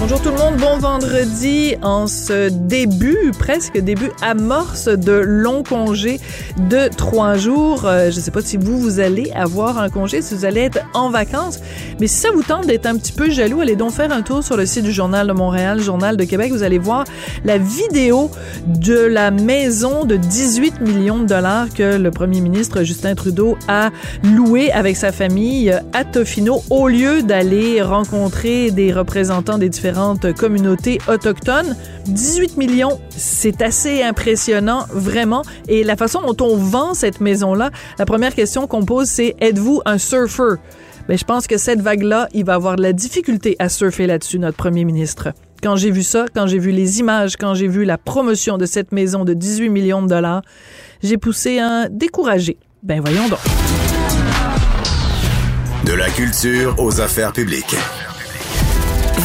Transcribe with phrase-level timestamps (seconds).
[0.00, 6.20] Bonjour tout le monde, bon vendredi en ce début, presque début amorce de long congé
[6.68, 7.86] de trois jours.
[7.86, 10.62] Euh, je ne sais pas si vous, vous allez avoir un congé, si vous allez
[10.62, 11.60] être en vacances,
[12.00, 14.42] mais si ça vous tente d'être un petit peu jaloux, allez donc faire un tour
[14.42, 16.52] sur le site du Journal de Montréal, Journal de Québec.
[16.52, 17.04] Vous allez voir
[17.44, 18.30] la vidéo
[18.66, 23.90] de la maison de 18 millions de dollars que le premier ministre Justin Trudeau a
[24.22, 29.93] loué avec sa famille à Tofino au lieu d'aller rencontrer des représentants des différents
[30.32, 31.76] communautés autochtones.
[32.06, 35.42] 18 millions, c'est assez impressionnant, vraiment.
[35.68, 39.82] Et la façon dont on vend cette maison-là, la première question qu'on pose, c'est êtes-vous
[39.84, 40.60] un surfer?
[41.08, 44.38] Mais je pense que cette vague-là, il va avoir de la difficulté à surfer là-dessus,
[44.38, 45.32] notre premier ministre.
[45.62, 48.66] Quand j'ai vu ça, quand j'ai vu les images, quand j'ai vu la promotion de
[48.66, 50.42] cette maison de 18 millions de dollars,
[51.02, 52.58] j'ai poussé un découragé.
[52.82, 53.38] Ben voyons donc.
[55.84, 57.76] De la culture aux affaires publiques.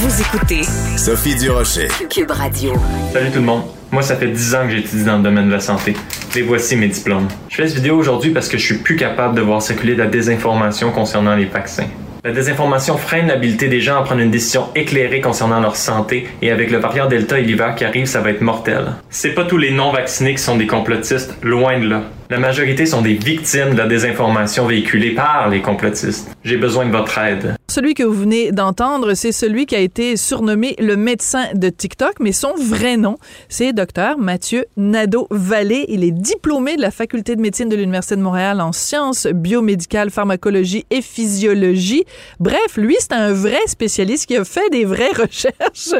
[0.01, 0.61] Vous écoutez
[0.95, 1.89] Sophie Durocher.
[2.09, 2.71] Cube Radio.
[3.11, 3.63] Salut tout le monde.
[3.91, 5.93] Moi, ça fait 10 ans que j'étudie dans le domaine de la santé.
[6.37, 7.27] Et voici mes diplômes.
[7.49, 9.99] Je fais cette vidéo aujourd'hui parce que je suis plus capable de voir circuler de
[9.99, 11.87] la désinformation concernant les vaccins.
[12.23, 16.49] La désinformation freine l'habilité des gens à prendre une décision éclairée concernant leur santé et
[16.49, 18.93] avec le variant Delta et l'hiver qui arrive, ça va être mortel.
[19.09, 22.03] C'est pas tous les non-vaccinés qui sont des complotistes, loin de là.
[22.29, 26.33] La majorité sont des victimes de la désinformation véhiculée par les complotistes.
[26.45, 27.55] J'ai besoin de votre aide.
[27.69, 32.15] Celui que vous venez d'entendre, c'est celui qui a été surnommé le médecin de TikTok,
[32.19, 35.85] mais son vrai nom, c'est docteur Mathieu Nadeau-Vallée.
[35.87, 40.09] Il est diplômé de la faculté de médecine de l'Université de Montréal en sciences biomédicales,
[40.09, 42.05] pharmacologie et physiologie.
[42.39, 45.93] Bref, lui, c'est un vrai spécialiste qui a fait des vraies recherches.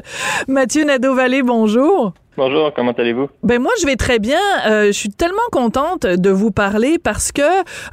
[0.48, 2.16] Mathieu Nadeau-Vallée, bonjour.
[2.40, 3.28] Bonjour, comment allez-vous?
[3.44, 4.40] Ben moi, je vais très bien.
[4.66, 7.42] Euh, je suis tellement contente de vous parler parce que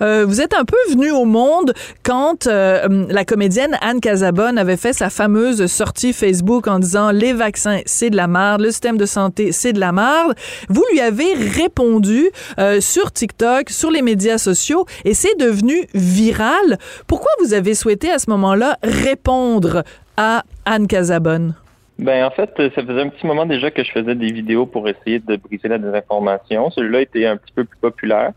[0.02, 1.74] euh, vous êtes un peu venu au monde
[2.04, 7.32] quand euh, la comédienne Anne Casabonne avait fait sa fameuse sortie Facebook en disant les
[7.32, 10.36] vaccins, c'est de la merde, le système de santé, c'est de la merde.
[10.68, 12.30] Vous lui avez répondu
[12.78, 16.78] sur TikTok, sur les médias sociaux et c'est devenu viral.
[17.08, 19.82] Pourquoi vous avez souhaité à ce moment-là répondre
[20.16, 21.56] à Anne Casabonne?
[21.98, 24.86] Ben en fait, ça faisait un petit moment déjà que je faisais des vidéos pour
[24.88, 26.70] essayer de briser la désinformation.
[26.70, 28.32] Celui-là était un petit peu plus populaire.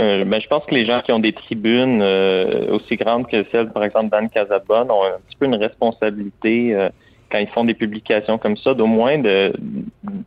[0.00, 3.44] Euh, ben, je pense que les gens qui ont des tribunes euh, aussi grandes que
[3.50, 6.90] celle, par exemple, d'Anne Casabonne, ont un petit peu une responsabilité euh,
[7.30, 9.52] quand ils font des publications comme ça, d'au moins de,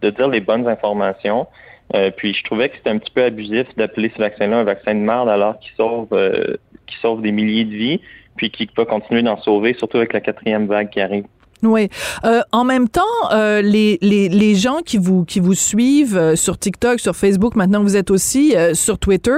[0.01, 1.47] de dire les bonnes informations.
[2.17, 4.99] puis je trouvais que c'était un petit peu abusif d'appeler ce vaccin-là un vaccin de
[4.99, 8.01] merde alors qu'il sauve, qu'il sauve des milliers de vies,
[8.37, 11.25] puis qu'il peut continuer d'en sauver, surtout avec la quatrième vague qui arrive.
[11.63, 11.89] Oui.
[12.23, 13.01] Euh, en même temps,
[13.31, 17.55] euh, les, les, les, gens qui vous, qui vous suivent euh, sur TikTok, sur Facebook,
[17.55, 19.37] maintenant vous êtes aussi euh, sur Twitter,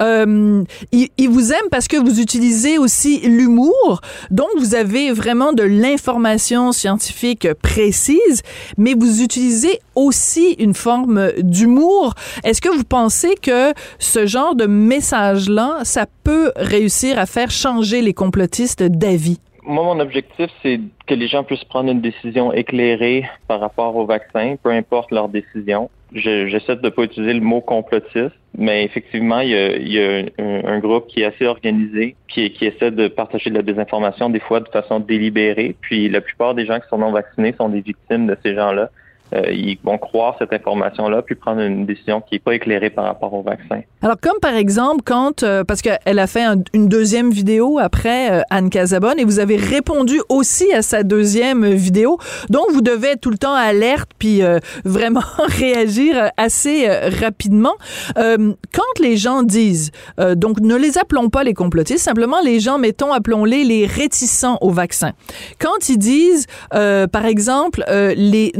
[0.00, 0.62] euh,
[0.92, 4.00] ils, ils, vous aiment parce que vous utilisez aussi l'humour.
[4.30, 8.42] Donc, vous avez vraiment de l'information scientifique précise,
[8.78, 12.14] mais vous utilisez aussi une forme d'humour.
[12.44, 18.00] Est-ce que vous pensez que ce genre de message-là, ça peut réussir à faire changer
[18.00, 19.40] les complotistes d'avis?
[19.64, 24.06] Moi, mon objectif, c'est que les gens puissent prendre une décision éclairée par rapport au
[24.06, 25.90] vaccin, peu importe leur décision.
[26.12, 31.08] J'essaie de ne pas utiliser le mot complotiste, mais effectivement, il y a, un, groupe
[31.08, 35.00] qui est assez organisé, qui essaie de partager de la désinformation, des fois de façon
[35.00, 35.74] délibérée.
[35.80, 38.90] Puis la plupart des gens qui sont non vaccinés sont des victimes de ces gens-là.
[39.32, 43.04] Euh, ils vont croire cette information-là puis prendre une décision qui n'est pas éclairée par
[43.04, 43.80] rapport au vaccin.
[44.02, 48.42] Alors, comme par exemple, quand, euh, parce qu'elle a fait une deuxième vidéo après euh,
[48.50, 52.18] Anne Casabonne et vous avez répondu aussi à sa deuxième vidéo,
[52.50, 54.42] donc vous devez être tout le temps alerte puis
[54.84, 56.88] vraiment réagir assez
[57.20, 57.74] rapidement.
[58.16, 59.90] quand les gens disent,
[60.36, 64.70] donc ne les appelons pas les complotistes, simplement les gens, mettons, appelons-les les réticents au
[64.70, 65.12] vaccin.
[65.58, 68.52] Quand ils disent, par exemple, les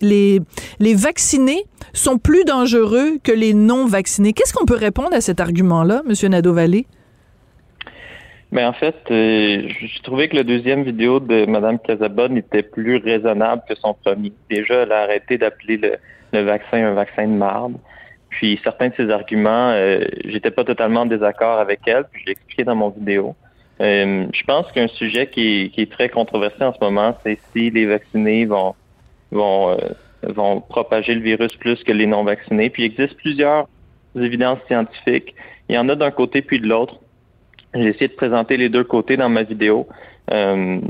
[0.00, 4.32] les, vaccinés sont plus dangereux que les non vaccinés.
[4.32, 6.30] Qu'est-ce qu'on peut répondre à cet argument-là, M.
[6.30, 6.86] Nadeau-Vallée?
[8.52, 12.96] Mais en fait, euh, j'ai trouvé que la deuxième vidéo de Mme Casabonne était plus
[12.96, 14.32] raisonnable que son premier.
[14.48, 15.80] Déjà, elle a arrêté d'appeler
[16.32, 17.74] le, vaccin un vaccin de marde.
[18.30, 22.26] Puis certains de ses arguments, euh, j'étais pas totalement en désaccord avec elle, puis je
[22.26, 23.34] l'ai expliqué dans mon vidéo.
[23.80, 27.86] Euh, je pense qu'un sujet qui est, très controversé en ce moment, c'est si les
[27.86, 28.74] vaccinés vont
[29.36, 29.76] vont, euh,
[30.22, 32.70] vont propager le virus plus que les non-vaccinés.
[32.70, 33.68] Puis il existe plusieurs
[34.16, 35.34] évidences scientifiques.
[35.68, 36.96] Il y en a d'un côté puis de l'autre.
[37.74, 39.86] J'ai essayé de présenter les deux côtés dans ma vidéo.
[40.32, 40.80] Euh,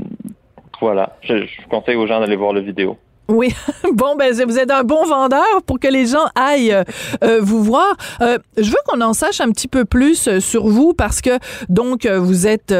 [0.79, 2.97] voilà, je, je conseille aux gens d'aller voir la vidéo.
[3.29, 3.53] Oui,
[3.93, 6.77] bon, ben vous êtes un bon vendeur pour que les gens aillent
[7.23, 7.97] euh, vous voir.
[8.21, 11.31] Euh, je veux qu'on en sache un petit peu plus euh, sur vous parce que
[11.67, 12.73] donc vous êtes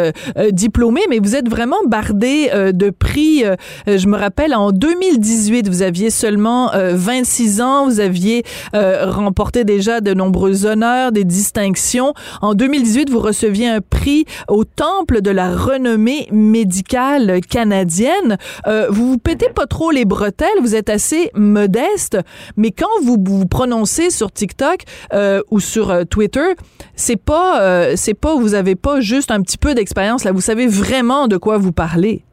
[0.51, 3.43] diplômé, mais vous êtes vraiment bardé de prix.
[3.87, 8.43] je me rappelle en 2018, vous aviez seulement 26 ans, vous aviez
[8.73, 12.13] remporté déjà de nombreux honneurs, des distinctions.
[12.41, 18.37] En 2018, vous receviez un prix au Temple de la renommée médicale canadienne.
[18.89, 20.05] vous vous pétez pas trop les
[20.61, 22.17] vous êtes assez modeste,
[22.55, 24.81] mais quand vous vous prononcez sur TikTok
[25.13, 26.53] euh, ou sur euh, Twitter,
[26.95, 30.41] c'est pas, euh, c'est pas, vous avez pas juste un petit peu d'expérience là, vous
[30.41, 32.23] savez vraiment de quoi vous parlez.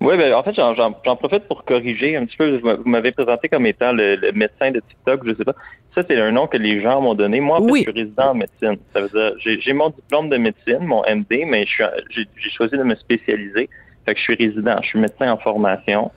[0.00, 2.56] Oui, ben, en fait, j'en profite pour corriger un petit peu.
[2.56, 5.54] Vous m'avez présenté comme étant le, médecin de TikTok, je sais pas.
[5.94, 7.40] Ça, c'est un nom que les gens m'ont donné.
[7.40, 8.78] Moi, en fait, je suis résident en médecine.
[8.94, 12.94] Ça veut dire, j'ai mon diplôme de médecine, mon MD, mais j'ai choisi de me
[12.94, 13.68] spécialiser.
[14.06, 16.10] Fait que je suis résident, je suis médecin en formation.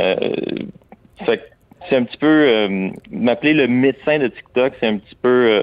[0.00, 0.16] Euh,
[1.26, 5.62] c'est un petit peu euh, m'appeler le médecin de TikTok, c'est un petit peu euh,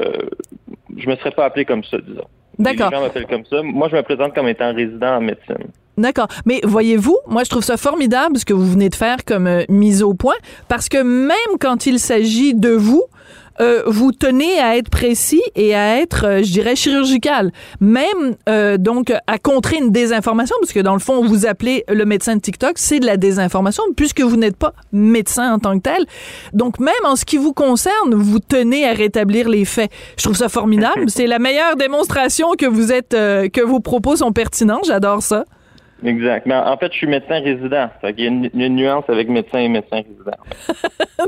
[0.97, 2.27] je me serais pas appelé comme ça, disons.
[2.57, 2.89] D'accord.
[2.89, 3.61] Les gens m'appellent comme ça.
[3.63, 5.71] Moi, je me présente comme étant résident en médecine.
[5.97, 6.27] D'accord.
[6.45, 10.03] Mais voyez-vous, moi, je trouve ça formidable ce que vous venez de faire comme mise
[10.03, 10.35] au point,
[10.67, 13.03] parce que même quand il s'agit de vous,
[13.61, 17.51] euh, vous tenez à être précis et à être, euh, je dirais, chirurgical.
[17.81, 22.05] Même, euh, donc, à contrer une désinformation, parce que dans le fond, vous appelez le
[22.05, 25.83] médecin de TikTok, c'est de la désinformation, puisque vous n'êtes pas médecin en tant que
[25.83, 26.05] tel.
[26.53, 29.91] Donc, même en ce qui vous concerne, vous tenez à rétablir les faits.
[30.17, 31.05] Je trouve ça formidable.
[31.07, 34.81] c'est la meilleure démonstration que vous êtes, que vos propos sont pertinents.
[34.85, 35.45] J'adore ça.
[36.03, 36.45] Exact.
[36.45, 37.89] Mais en fait, je suis médecin résident.
[38.03, 40.37] Il y a une, nuance avec médecin et médecin résident.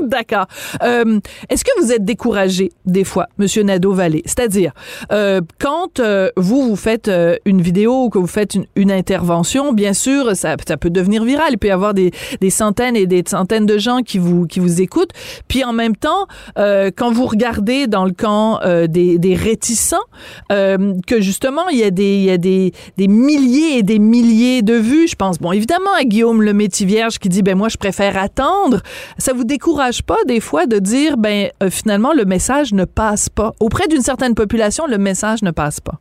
[0.00, 0.46] D'accord.
[0.82, 1.20] Euh,
[1.50, 4.22] est-ce que vous êtes découragé des fois, Monsieur Nadeau-Vallée?
[4.24, 4.72] C'est-à-dire,
[5.12, 7.10] euh, quand euh, vous, vous faites
[7.44, 11.48] une vidéo ou que vous faites une, intervention, bien sûr, ça, ça, peut devenir viral.
[11.52, 12.10] Il peut y avoir des,
[12.40, 15.12] des, centaines et des centaines de gens qui vous, qui vous écoutent.
[15.48, 16.26] Puis en même temps,
[16.56, 19.96] quand vous regardez dans le camp des, des réticents,
[20.50, 24.61] que justement, il y a des, il y a des, des milliers et des milliers
[24.62, 25.08] de vue.
[25.08, 28.16] Je pense, bon, évidemment, à Guillaume le métier vierge qui dit, ben moi, je préfère
[28.16, 28.80] attendre.
[29.18, 33.28] Ça vous décourage pas des fois de dire, ben euh, finalement, le message ne passe
[33.28, 33.52] pas?
[33.60, 35.98] Auprès d'une certaine population, le message ne passe pas.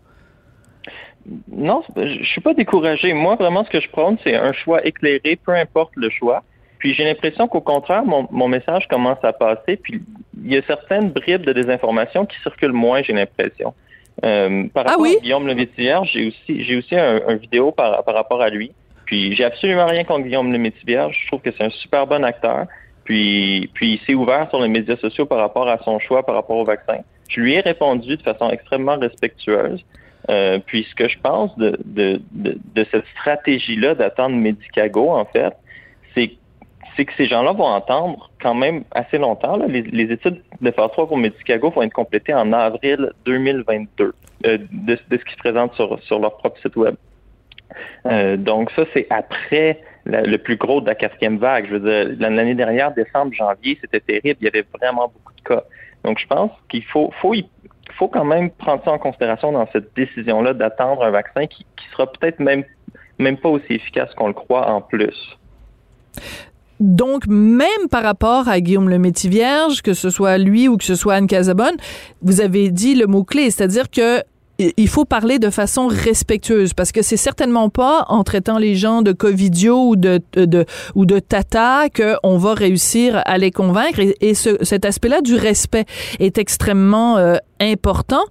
[1.52, 3.14] Non, je suis pas découragé.
[3.14, 6.44] Moi, vraiment, ce que je prône, c'est un choix éclairé, peu importe le choix.
[6.80, 9.78] Puis j'ai l'impression qu'au contraire, mon, mon, message commence à passer.
[9.78, 10.02] Puis
[10.44, 13.74] il y a certaines bribes de désinformation qui circulent moins, j'ai l'impression.
[14.24, 18.04] Euh, par ah rapport à Guillaume le Vierge, j'ai aussi j'ai aussi un, vidéo par,
[18.04, 18.72] par rapport à lui.
[19.06, 21.18] Puis j'ai absolument rien contre Guillaume le Vierge.
[21.24, 22.68] Je trouve que c'est un super bon acteur.
[23.04, 26.36] Puis puis il s'est ouvert sur les médias sociaux par rapport à son choix par
[26.36, 27.00] rapport au vaccin.
[27.30, 29.84] Je lui ai répondu de façon extrêmement respectueuse.
[30.30, 35.26] Euh, puis ce que je pense de, de, de, de cette stratégie-là d'attendre Medicago, en
[35.26, 35.54] fait,
[36.14, 36.34] c'est
[37.06, 39.58] que ces gens-là vont entendre quand même assez longtemps.
[39.68, 44.14] Les, études de phase 3 pour Medicago vont être complétées en avril 2022
[44.46, 46.96] euh, de, ce qui se présente sur, sur leur propre site web.
[48.06, 51.68] Euh, donc ça, c'est après le plus gros de la quatrième vague.
[51.68, 54.38] Je veux dire, l'année dernière, décembre, janvier, c'était terrible.
[54.42, 55.64] Il y avait vraiment beaucoup de cas.
[56.04, 57.12] Donc je pense qu'il faut
[58.08, 62.12] quand même prendre ça en considération dans cette décision-là d'attendre un vaccin qui, qui sera
[62.12, 62.64] peut-être même,
[63.20, 65.38] même pas aussi efficace qu'on le croit en plus.
[66.82, 70.96] Donc, même par rapport à Guillaume le Métis-Vierge, que ce soit lui ou que ce
[70.96, 71.76] soit Anne Casabonne,
[72.24, 74.24] vous avez dit le mot-clé, c'est-à-dire que
[74.78, 79.02] il faut parler de façon respectueuse parce que c'est certainement pas en traitant les gens
[79.02, 84.00] de covidio ou de, de ou de tata qu'on va réussir à les convaincre.
[84.22, 85.86] Et, ce, cet aspect-là du respect
[86.20, 88.24] est extrêmement euh, important.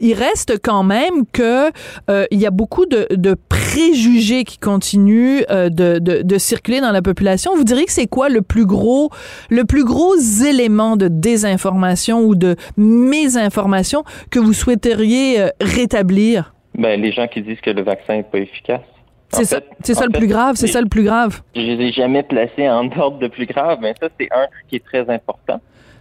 [0.00, 1.70] Il reste quand même que
[2.08, 6.80] euh, il y a beaucoup de, de préjugés qui continuent euh, de, de, de, circuler
[6.80, 7.54] dans la population.
[7.56, 9.10] Vous diriez que c'est quoi le plus gros
[9.50, 10.16] le plus gros
[10.46, 16.54] élément de désinformation ou de mésinformation que vous souhaiteriez euh, rétablir?
[16.74, 18.82] Ben, les gens qui disent que le vaccin n'est pas efficace.
[19.30, 21.42] C'est ça, c'est ça le plus grave, c'est ça le plus grave.
[21.54, 24.76] Je les ai jamais placés en ordre de plus grave, mais ça, c'est un qui
[24.76, 25.60] est très important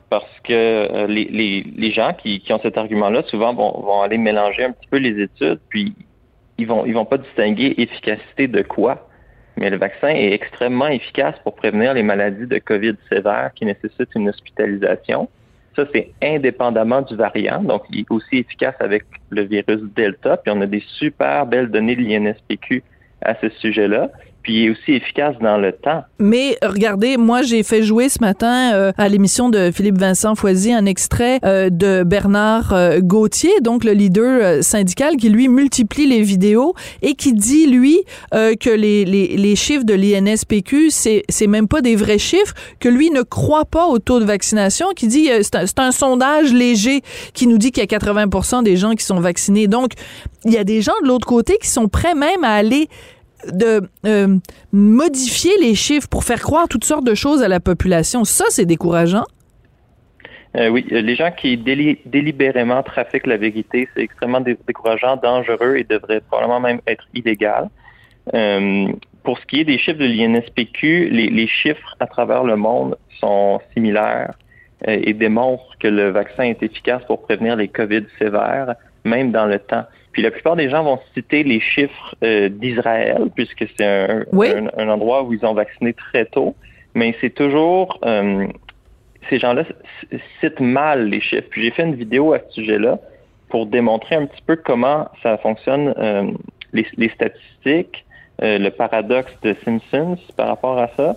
[0.10, 4.02] parce que euh, les, les, les, gens qui, qui ont cet argument-là, souvent vont, vont
[4.02, 5.94] aller mélanger un petit peu les études, puis
[6.58, 9.08] ils vont ils vont pas distinguer efficacité de quoi.
[9.58, 14.14] Mais le vaccin est extrêmement efficace pour prévenir les maladies de COVID sévères qui nécessitent
[14.16, 15.30] une hospitalisation.
[15.76, 17.64] Ça, c'est indépendamment du variant.
[17.64, 20.38] Donc, il est aussi efficace avec le virus Delta.
[20.38, 22.84] Puis, on a des super belles données de l'INSPQ
[23.24, 24.10] à ce sujet-là
[24.48, 26.04] puis est aussi efficace dans le temps.
[26.20, 30.72] Mais regardez, moi j'ai fait jouer ce matin euh, à l'émission de Philippe Vincent Foisy
[30.72, 36.22] un extrait euh, de Bernard euh, Gauthier, donc le leader syndical qui lui multiplie les
[36.22, 38.00] vidéos et qui dit lui
[38.32, 42.88] que les, les, les, chiffres de l'INSPQ c'est c'est même pas des vrais chiffres, que
[42.88, 47.02] lui ne croit pas au taux de vaccination, qui dit c'est un, un, sondage léger
[47.34, 49.68] qui nous dit qu'il y a 80% des gens qui sont vaccinés.
[49.68, 49.92] Donc
[50.46, 52.88] il y a des gens de l'autre côté qui sont prêts même à aller
[53.46, 54.38] de euh,
[54.72, 58.24] modifier les chiffres pour faire croire toutes sortes de choses à la population.
[58.24, 59.26] Ça, c'est décourageant.
[60.56, 66.22] Euh, oui, les gens qui délibérément trafiquent la vérité, c'est extrêmement décourageant, dangereux et devrait
[66.22, 67.70] probablement même être illégal.
[68.34, 68.88] Euh,
[69.24, 72.98] pour ce qui est des chiffres de l'INSPQ, les, les, chiffres à travers le monde
[73.20, 74.34] sont similaires
[74.86, 79.60] et démontrent que le vaccin est efficace pour prévenir les COVID sévères, même dans le
[79.60, 79.86] temps.
[80.18, 84.26] Puis la plupart des gens vont citer les chiffres euh, d'Israël, puisque c'est un,
[84.76, 86.56] un, endroit où ils ont vacciné très tôt.
[86.96, 88.48] Mais c'est toujours euh,
[89.30, 89.62] ces gens-là
[90.42, 91.46] citent mal les chiffres.
[91.52, 92.98] Puis j'ai fait une vidéo à ce sujet-là
[93.50, 96.32] pour démontrer un petit peu comment ça fonctionne euh,
[96.74, 98.04] les, les, statistiques,
[98.42, 101.16] le paradoxe de Simpsons par rapport à ça.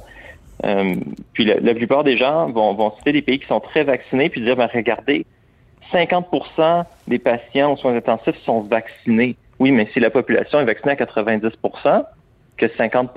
[1.33, 4.29] puis la, la, plupart des gens vont, vont citer des pays qui sont très vaccinés
[4.29, 5.25] puis dire ben regardez
[5.93, 9.37] 50% des patients aux soins intensifs sont vaccinés.
[9.59, 12.05] Oui, mais si la population est vaccinée à 90%
[12.57, 13.11] que 50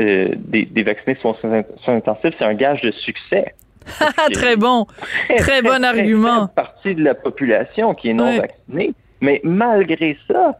[0.00, 3.54] euh, des, des, vaccinés sont aux soins intensifs, c'est un gage de succès.
[4.32, 4.86] très bon.
[5.36, 6.42] Très, bon argument.
[6.42, 8.94] Une partie de la population qui est non vaccinée.
[9.20, 10.56] Mais malgré ça,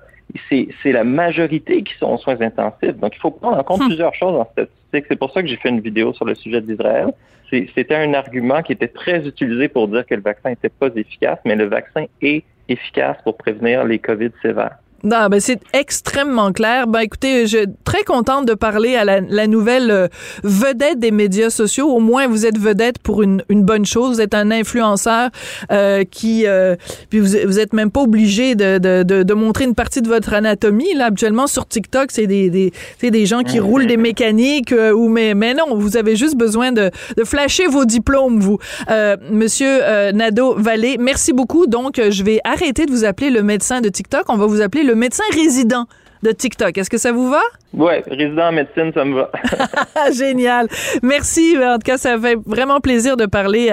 [0.50, 2.96] c'est la majorité qui sont aux soins intensifs.
[2.96, 3.88] Donc, il faut prendre en compte hmm.
[3.88, 5.04] plusieurs choses en statistique.
[5.08, 7.12] C'est pour ça que j'ai fait une vidéo sur le sujet d'Israël
[7.50, 11.38] c'était un argument qui était très utilisé pour dire que le vaccin n'était pas efficace,
[11.44, 14.78] mais le vaccin est efficace pour prévenir les COVID sévères.
[15.04, 16.86] Non, ben c'est extrêmement clair.
[16.86, 20.08] Ben écoutez, je suis très contente de parler à la, la, nouvelle euh,
[20.42, 21.88] vedette des médias sociaux.
[21.88, 24.14] Au moins, vous êtes vedette pour une, une bonne chose.
[24.14, 25.28] Vous êtes un influenceur
[25.70, 26.74] euh, qui, euh,
[27.10, 30.08] puis vous, vous êtes même pas obligé de, de, de, de, montrer une partie de
[30.08, 30.94] votre anatomie.
[30.94, 35.10] Là, habituellement sur TikTok, c'est des, des, des gens qui roulent des mécaniques euh, ou
[35.10, 38.58] mais mais non, vous avez juste besoin de, de flasher vos diplômes, vous,
[38.90, 39.80] euh, Monsieur
[40.14, 40.96] Nado Vallée.
[40.98, 41.66] Merci beaucoup.
[41.66, 44.24] Donc, je vais arrêter de vous appeler le médecin de TikTok.
[44.28, 45.86] On va vous appeler le médecin résident
[46.24, 46.76] de TikTok.
[46.78, 47.42] Est-ce que ça vous va?
[47.74, 49.30] Oui, résident en médecine, ça me va.
[50.12, 50.68] Génial.
[51.02, 51.54] Merci.
[51.58, 53.68] En tout cas, ça fait vraiment plaisir de parler,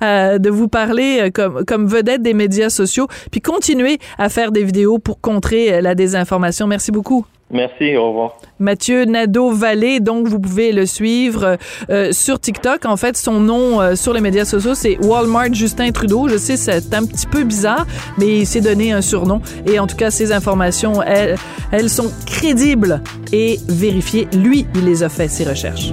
[0.00, 4.64] de vous parler euh, comme, comme vedette des médias sociaux, puis continuer à faire des
[4.64, 6.66] vidéos pour contrer euh, la désinformation.
[6.66, 7.26] Merci beaucoup.
[7.54, 8.36] Merci, au revoir.
[8.58, 11.56] Mathieu Nadeau-Vallée, donc vous pouvez le suivre
[11.88, 12.84] euh, sur TikTok.
[12.84, 16.26] En fait, son nom euh, sur les médias sociaux, c'est Walmart Justin Trudeau.
[16.26, 17.86] Je sais, c'est un petit peu bizarre,
[18.18, 19.40] mais il s'est donné un surnom.
[19.66, 21.36] Et en tout cas, ces informations, elles,
[21.70, 23.00] elles sont crédibles
[23.32, 24.26] et vérifiées.
[24.32, 25.92] Lui, il les a fait, ces recherches.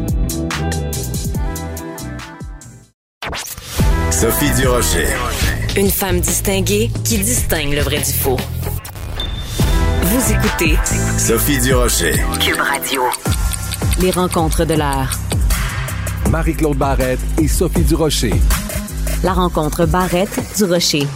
[4.09, 5.07] Sophie Durocher.
[5.77, 8.37] Une femme distinguée qui distingue le vrai du faux.
[10.11, 10.77] Vous écoutez
[11.17, 12.11] Sophie Durocher.
[12.41, 13.01] Cube Radio.
[14.01, 15.17] Les rencontres de l'art.
[16.29, 18.33] Marie-Claude Barrette et Sophie Durocher.
[19.23, 21.07] La rencontre Barrette-Durocher.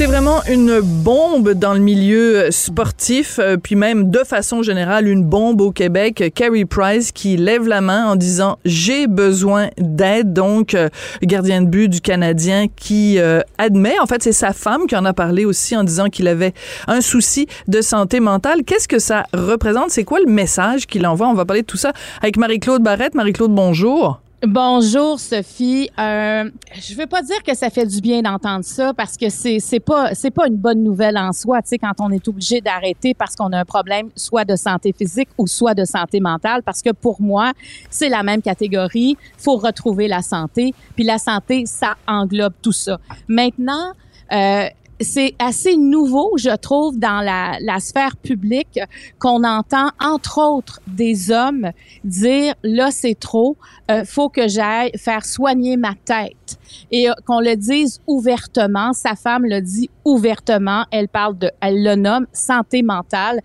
[0.00, 5.22] C'est vraiment une bombe dans le milieu sportif, euh, puis même de façon générale, une
[5.22, 6.32] bombe au Québec.
[6.34, 10.32] Carrie Price qui lève la main en disant j'ai besoin d'aide.
[10.32, 10.88] Donc, euh,
[11.20, 15.04] gardien de but du Canadien qui euh, admet, en fait, c'est sa femme qui en
[15.04, 16.54] a parlé aussi en disant qu'il avait
[16.86, 18.64] un souci de santé mentale.
[18.64, 19.90] Qu'est-ce que ça représente?
[19.90, 21.28] C'est quoi le message qu'il envoie?
[21.28, 21.92] On va parler de tout ça
[22.22, 23.14] avec Marie-Claude Barrette.
[23.14, 24.22] Marie-Claude, bonjour.
[24.46, 25.90] Bonjour Sophie.
[25.98, 29.60] Euh, je veux pas dire que ça fait du bien d'entendre ça parce que c'est
[29.60, 32.62] c'est pas c'est pas une bonne nouvelle en soi, tu sais quand on est obligé
[32.62, 36.62] d'arrêter parce qu'on a un problème soit de santé physique ou soit de santé mentale
[36.62, 37.52] parce que pour moi,
[37.90, 42.98] c'est la même catégorie, faut retrouver la santé, puis la santé ça englobe tout ça.
[43.28, 43.92] Maintenant,
[44.32, 44.68] euh,
[45.00, 48.78] c'est assez nouveau, je trouve, dans la, la sphère publique
[49.18, 51.70] qu'on entend, entre autres, des hommes
[52.04, 53.56] dire là c'est trop,
[53.90, 56.58] euh, faut que j'aille faire soigner ma tête
[56.90, 58.92] et euh, qu'on le dise ouvertement.
[58.92, 60.84] Sa femme le dit ouvertement.
[60.90, 63.40] Elle parle de, elle le nomme santé mentale.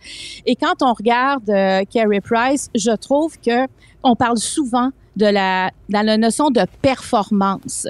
[0.45, 3.67] Et quand on regarde euh, Carrie Price, je trouve que
[4.03, 7.88] on parle souvent de la, dans la notion de performance.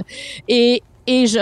[0.47, 1.39] Et et je,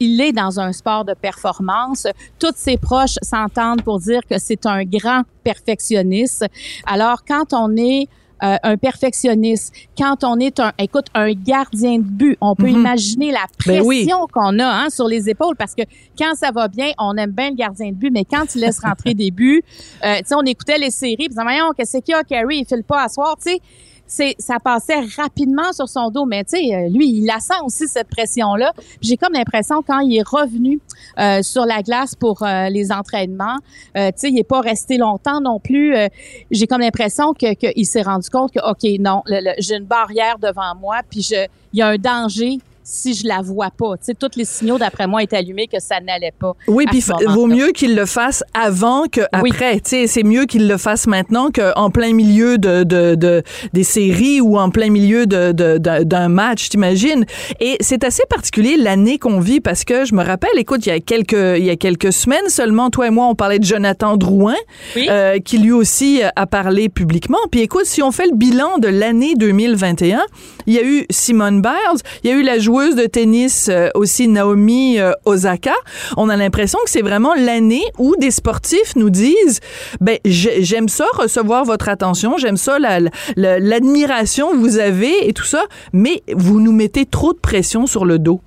[0.00, 2.06] il est dans un sport de performance.
[2.38, 6.44] Toutes ses proches s'entendent pour dire que c'est un grand perfectionniste.
[6.86, 8.08] Alors, quand on est
[8.44, 12.76] euh, un perfectionniste, quand on est un, écoute, un gardien de but, on peut Mhm.
[12.80, 15.82] imaginer la Ben pression qu'on a hein, sur les épaules parce que
[16.18, 18.80] quand ça va bien, on aime bien le gardien de but, mais quand il laisse
[18.80, 19.62] rentrer des buts,
[20.04, 22.24] euh, tu sais, on écoutait les séries, puis on disait, voyons, qu'est-ce qu'il y a,
[22.24, 23.60] Carrie, il file pas à soir, tu sais.
[24.06, 27.88] C'est, ça passait rapidement sur son dos, mais tu sais, lui, il la sent aussi
[27.88, 28.72] cette pression-là.
[29.00, 30.80] J'ai comme l'impression quand il est revenu
[31.18, 33.56] euh, sur la glace pour euh, les entraînements,
[33.96, 35.96] euh, tu sais, il est pas resté longtemps non plus.
[35.96, 36.08] euh,
[36.50, 39.22] j'ai comme l'impression que qu'il s'est rendu compte que ok, non,
[39.58, 43.40] j'ai une barrière devant moi, puis je, il y a un danger si je la
[43.42, 43.96] vois pas.
[43.98, 46.52] Tu sais, tous les signaux d'après moi étaient allumés que ça n'allait pas.
[46.68, 49.50] Oui, puis vaut mieux qu'il le fasse avant que Oui.
[49.52, 49.76] après.
[49.80, 53.84] Tu sais, c'est mieux qu'il le fasse maintenant qu'en plein milieu de, de, de des
[53.84, 57.24] séries ou en plein milieu de de- d'un d'un match, t'imagines?
[57.60, 60.92] Et c'est assez particulier l'année qu'on vit parce que je me rappelle, écoute, il y
[60.92, 64.16] a quelques il y a quelques semaines seulement, toi et moi, on parlait de Jonathan
[64.16, 64.54] Drouin,
[64.96, 65.06] Oui.
[65.10, 67.38] euh, qui lui aussi a parlé publiquement.
[67.50, 70.20] Puis écoute, si on fait le bilan de l'année 2021,
[70.66, 73.88] il y a eu Simone Biles, il y a eu la joueuse de tennis euh,
[73.94, 75.74] aussi Naomi euh, Osaka.
[76.16, 79.60] On a l'impression que c'est vraiment l'année où des sportifs nous disent
[80.00, 83.00] ben j'ai- j'aime ça recevoir votre attention, j'aime ça la-
[83.36, 87.86] la- l'admiration que vous avez et tout ça, mais vous nous mettez trop de pression
[87.86, 88.40] sur le dos.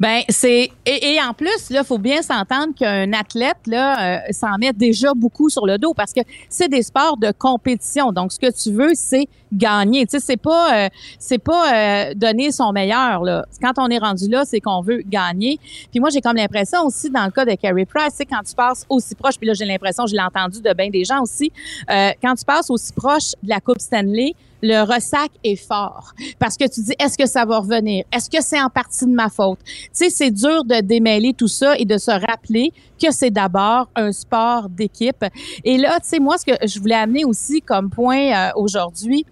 [0.00, 4.56] Ben c'est et, et en plus là, faut bien s'entendre qu'un athlète là euh, s'en
[4.58, 8.12] met déjà beaucoup sur le dos parce que c'est des sports de compétition.
[8.12, 10.06] Donc ce que tu veux, c'est gagner.
[10.06, 13.44] Tu sais, c'est pas euh, c'est pas euh, donner son meilleur là.
[13.62, 15.58] Quand on est rendu là, c'est qu'on veut gagner.
[15.90, 18.54] Puis moi, j'ai comme l'impression aussi dans le cas de Carrie Price, c'est quand tu
[18.54, 19.36] passes aussi proche.
[19.38, 21.52] Puis là, j'ai l'impression, je l'ai entendu de bien des gens aussi,
[21.90, 24.34] euh, quand tu passes aussi proche de la Coupe Stanley.
[24.62, 26.12] Le ressac est fort.
[26.38, 28.04] Parce que tu dis est-ce que ça va revenir?
[28.12, 29.58] Est-ce que c'est en partie de ma faute?
[29.64, 33.88] Tu sais, c'est dur de démêler tout ça et de se rappeler que c'est d'abord
[33.94, 35.24] un sport d'équipe.
[35.64, 39.24] Et là, tu sais, moi, ce que je voulais amener aussi comme point euh, aujourd'hui,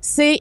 [0.00, 0.40] c'est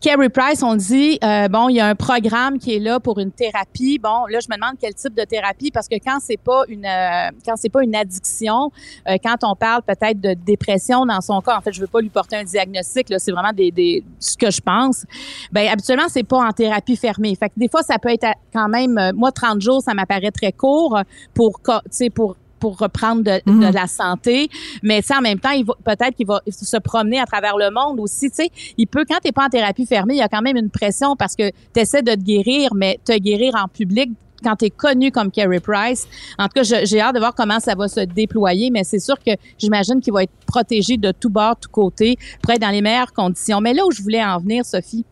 [0.00, 3.18] Carrie Price, on dit, euh, bon, il y a un programme qui est là pour
[3.18, 3.98] une thérapie.
[3.98, 6.84] Bon, là, je me demande quel type de thérapie parce que quand c'est pas une,
[6.84, 8.70] euh, quand c'est pas une addiction,
[9.08, 12.00] euh, quand on parle peut-être de dépression dans son cas, en fait, je veux pas
[12.00, 15.06] lui porter un diagnostic, là, c'est vraiment des, des, ce que je pense.
[15.50, 17.34] Ben, habituellement, c'est pas en thérapie fermée.
[17.34, 20.30] Fait que des fois, ça peut être quand même, euh, moi, 30 jours, ça m'apparaît
[20.30, 20.98] très court
[21.32, 23.60] pour, tu sais, pour pour reprendre de, Mhm.
[23.60, 24.48] de la santé,
[24.82, 28.00] mais en même temps, il va peut-être qu'il va se promener à travers le monde
[28.00, 28.30] aussi.
[28.30, 30.56] Tu sais, il peut quand t'es pas en thérapie fermée, il y a quand même
[30.56, 34.10] une pression parce que tu essaies de te guérir, mais te guérir en public
[34.42, 36.08] quand tu es connu comme Carrie Price.
[36.38, 39.16] En tout cas, j'ai hâte de voir comment ça va se déployer, mais c'est sûr
[39.18, 42.80] que j'imagine qu'il va être protégé de tout bord, tout côté, pour être dans les
[42.80, 43.60] meilleures conditions.
[43.60, 45.04] Mais là où je voulais en venir, Sophie,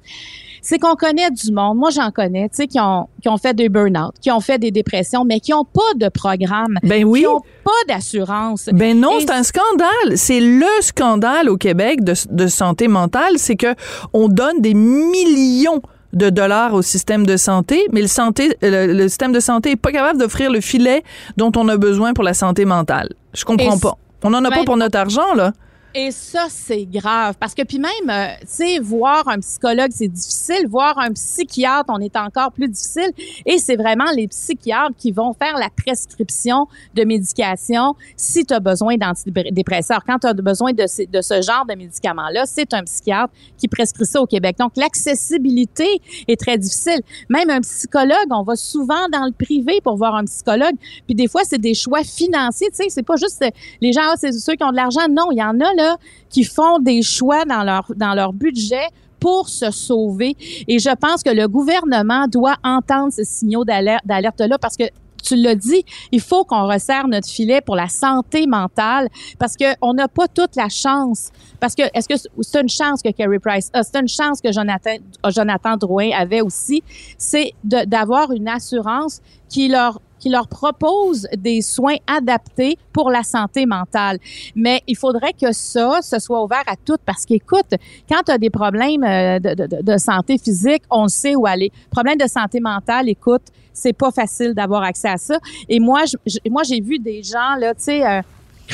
[0.62, 3.52] c'est qu'on connaît du monde, moi j'en connais, tu sais, qui ont, qui ont fait
[3.52, 7.20] des burn-out, qui ont fait des dépressions, mais qui n'ont pas de programme, Ben oui.
[7.20, 8.70] qui n'ont pas d'assurance.
[8.72, 10.16] Ben non, c'est un scandale.
[10.16, 13.74] C'est le scandale au Québec de, de santé mentale, c'est que
[14.12, 19.08] on donne des millions de dollars au système de santé, mais le, santé, le, le
[19.08, 21.02] système de santé est pas capable d'offrir le filet
[21.36, 23.08] dont on a besoin pour la santé mentale.
[23.34, 23.96] Je comprends Et pas.
[24.22, 25.52] On n'en a pas ben, pour notre argent, là.
[25.94, 27.34] Et ça, c'est grave.
[27.38, 30.66] Parce que puis même, euh, tu sais, voir un psychologue, c'est difficile.
[30.66, 33.10] Voir un psychiatre, on est encore plus difficile.
[33.44, 38.60] Et c'est vraiment les psychiatres qui vont faire la prescription de médication si tu as
[38.60, 40.02] besoin d'antidépresseurs.
[40.06, 44.22] Quand tu as besoin de, ce- genre de médicaments-là, c'est un psychiatre qui prescrit ça
[44.22, 44.56] au Québec.
[44.58, 47.00] Donc, l'accessibilité est très difficile.
[47.28, 50.74] Même un psychologue, on va souvent dans le privé pour voir un psychologue.
[51.06, 52.68] Puis des fois, c'est des choix financiers.
[52.70, 53.44] Tu sais, c'est pas juste
[53.82, 55.06] les gens, ah, c'est ceux qui ont de l'argent.
[55.10, 55.81] Non, il y en a là
[56.30, 58.86] qui font des choix dans leur dans leur budget
[59.20, 60.36] pour se sauver.
[60.66, 64.84] Et je pense que le gouvernement doit entendre ces signaux d'alerte- d'alerte-là parce que
[65.22, 69.76] tu l'as dit, il faut qu'on resserre notre filet pour la santé mentale parce que
[69.80, 71.30] on n'a pas toute la chance.
[71.60, 74.50] Parce que est-ce que c'est une chance que Kerry Price a, c'est une chance que
[74.50, 74.96] Jonathan,
[75.28, 76.82] Jonathan Drouin avait aussi,
[77.16, 83.66] c'est d'avoir une assurance qui leur qui leur propose des soins adaptés pour la santé
[83.66, 84.18] mentale.
[84.54, 87.74] Mais il faudrait que ça, ce soit ouvert à toutes parce qu'écoute,
[88.08, 91.72] quand tu as des problèmes euh, de, santé physique, on sait où aller.
[91.90, 95.38] Problème de santé mentale, écoute, c'est pas facile d'avoir accès à ça.
[95.68, 96.02] Et moi,
[96.48, 98.22] moi j'ai vu des gens là, tu sais.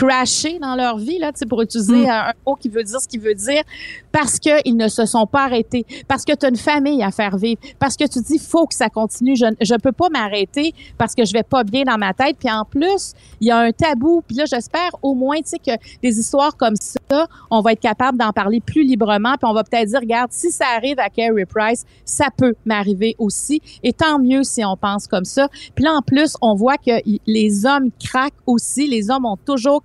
[0.03, 2.11] Euh, crasher dans leur vie, là, pour utiliser mm.
[2.11, 3.63] un mot qui veut dire ce qu'il veut dire,
[4.13, 7.37] parce qu'ils ne se sont pas arrêtés, parce que tu as une famille à faire
[7.37, 11.15] vivre, parce que tu dis, faut que ça continue, je ne peux pas m'arrêter parce
[11.15, 12.37] que je vais pas bien dans ma tête.
[12.39, 14.23] Puis en plus, il y a un tabou.
[14.27, 17.81] Puis là, j'espère au moins, tu sais, que des histoires comme ça, on va être
[17.81, 21.09] capable d'en parler plus librement, puis on va peut-être dire, regarde, si ça arrive à
[21.11, 23.61] Carrie Price, ça peut m'arriver aussi.
[23.83, 25.49] Et tant mieux si on pense comme ça.
[25.75, 28.87] Puis là, en plus, on voit que les hommes craquent aussi.
[28.87, 29.83] Les hommes ont toujours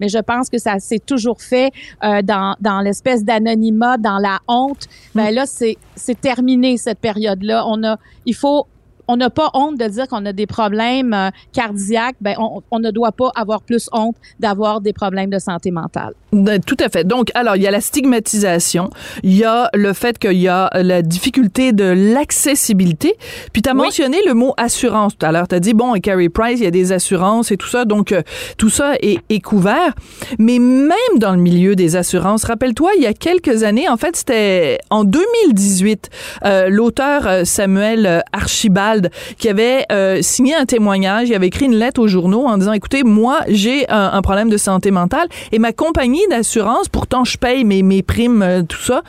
[0.00, 4.40] mais je pense que ça s'est toujours fait euh, dans, dans l'espèce d'anonymat, dans la
[4.48, 4.86] honte.
[5.14, 7.64] Ben là, c'est c'est terminé cette période-là.
[7.66, 8.66] On a, il faut
[9.08, 12.90] on n'a pas honte de dire qu'on a des problèmes euh, cardiaques, ben on, ne
[12.90, 16.14] doit pas avoir plus honte d'avoir des problèmes de santé mentale.
[16.32, 17.04] Ben, tout à fait.
[17.04, 18.90] Donc, alors, il y a la stigmatisation,
[19.22, 23.14] il y a le fait qu'il y a la difficulté de l'accessibilité.
[23.52, 25.48] Puis, tu as mentionné le mot assurance tout à l'heure.
[25.48, 27.84] Tu as dit, bon, et Carrie Price, il y a des assurances et tout ça.
[27.84, 28.22] Donc, euh,
[28.58, 29.94] tout ça est, est, couvert.
[30.38, 34.16] Mais même dans le milieu des assurances, rappelle-toi, il y a quelques années, en fait,
[34.16, 36.10] c'était en 2018,
[36.44, 38.95] euh, l'auteur Samuel Archibald
[39.38, 42.72] qui avait euh, signé un témoignage, il avait écrit une lettre aux journaux en disant
[42.72, 47.64] écoutez, moi j'ai un, problème de santé mentale et ma compagnie d'assurance, pourtant je paye
[47.64, 49.02] mes, mes primes, euh, tout ça,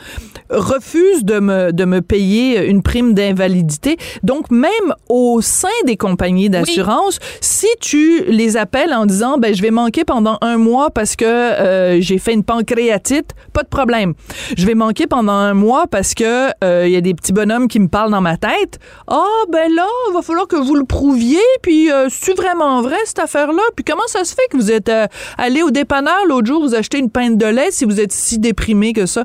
[0.50, 3.96] refuse de me, de me payer une prime d'invalidité.
[4.22, 4.70] Donc même
[5.08, 10.04] au sein des compagnies d'assurance, si tu les appelles en disant ben je vais manquer
[10.04, 14.14] pendant un mois parce que euh, j'ai fait une pancréatite, pas de problème.
[14.56, 16.48] Je vais manquer pendant un mois parce que
[16.86, 18.78] il y a des petits bonhommes qui me parlent dans ma tête.
[19.06, 22.82] Ah oh, ben là, il va falloir que vous le prouviez, puis euh, c'est vraiment
[22.82, 26.26] vrai cette affaire-là, puis comment ça se fait que vous êtes euh, allé au dépanneur
[26.26, 29.24] l'autre jour, vous achetez une pinte de lait si vous êtes si déprimé que ça?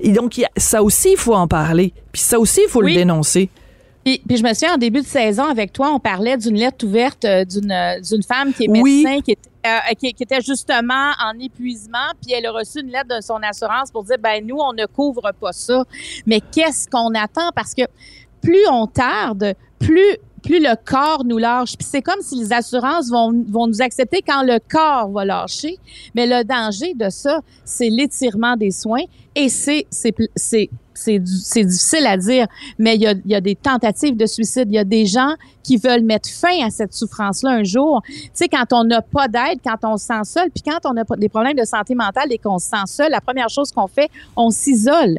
[0.00, 3.48] Et donc, ça aussi, il faut en parler, puis ça aussi, il faut le dénoncer.
[4.04, 7.24] Puis, je me souviens, en début de saison, avec toi, on parlait d'une lettre ouverte
[7.24, 7.74] euh, d'une
[8.08, 12.52] d'une femme qui est médecin, qui, était, qui, était justement en épuisement, puis elle a
[12.52, 15.84] reçu une lettre de son assurance pour dire, ben nous, on ne couvre pas ça.
[16.24, 17.50] Mais qu'est-ce qu'on attend?
[17.52, 17.82] Parce que
[18.40, 21.76] plus on tarde, plus plus le corps nous lâche.
[21.76, 25.76] Puis c'est comme si les assurances vont, vont nous accepter quand le corps va lâcher.
[26.14, 29.02] Mais le danger de ça, c'est l'étirement des soins
[29.34, 29.86] et c'est
[30.96, 31.18] c'est
[31.64, 32.46] difficile à dire,
[32.78, 34.66] mais il y a, y a, des tentatives de suicide.
[34.68, 38.02] Il y a des gens qui veulent mettre fin à cette souffrance-là un jour.
[38.06, 40.96] Tu sais, quand on n'a pas d'aide, quand on se sent seul, puis quand on
[40.96, 43.88] a des problèmes de santé mentale et qu'on se sent seul, la première chose qu'on
[43.88, 45.18] fait, on s'isole.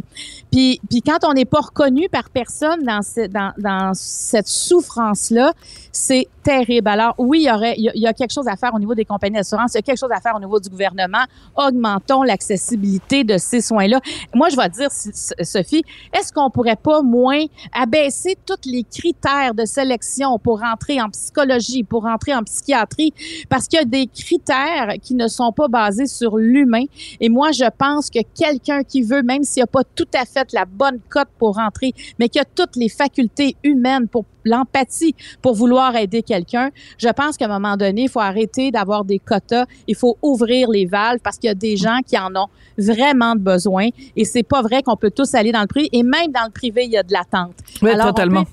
[0.52, 5.54] Puis, puis quand on n'est pas reconnu par personne dans, dans, dans cette souffrance-là,
[5.92, 6.88] c'est terrible.
[6.88, 9.04] Alors oui, il y aurait, il y a quelque chose à faire au niveau des
[9.04, 11.26] compagnies d'assurance, il y a quelque chose à faire au niveau du gouvernement.
[11.58, 14.00] Augmentons l'accessibilité de ces soins-là.
[14.34, 15.84] Moi, je vais dire, Sophie,
[16.14, 21.84] est-ce qu'on pourrait pas moins abaisser tous les critères de sélection pour rentrer en psychologie,
[21.84, 23.14] pour rentrer en psychiatrie,
[23.50, 26.86] parce qu'il y a des critères qui ne sont pas basés sur l'humain.
[27.20, 30.54] Et moi, je pense que quelqu'un qui veut, même s'il n'a pas tout à fait
[30.54, 35.54] la bonne cote pour rentrer, mais qui a toutes les facultés humaines pour l'empathie pour
[35.54, 36.70] vouloir aider quelqu'un.
[36.98, 39.66] Je pense qu'à un moment donné, il faut arrêter d'avoir des quotas.
[39.88, 43.36] Il faut ouvrir les valves parce qu'il y a des gens qui en ont vraiment
[43.36, 43.90] besoin.
[44.16, 45.90] Et c'est pas vrai qu'on peut tous aller dans le privé.
[45.92, 47.56] Et même dans le privé, il y a de l'attente.
[47.82, 48.46] Oui, totalement.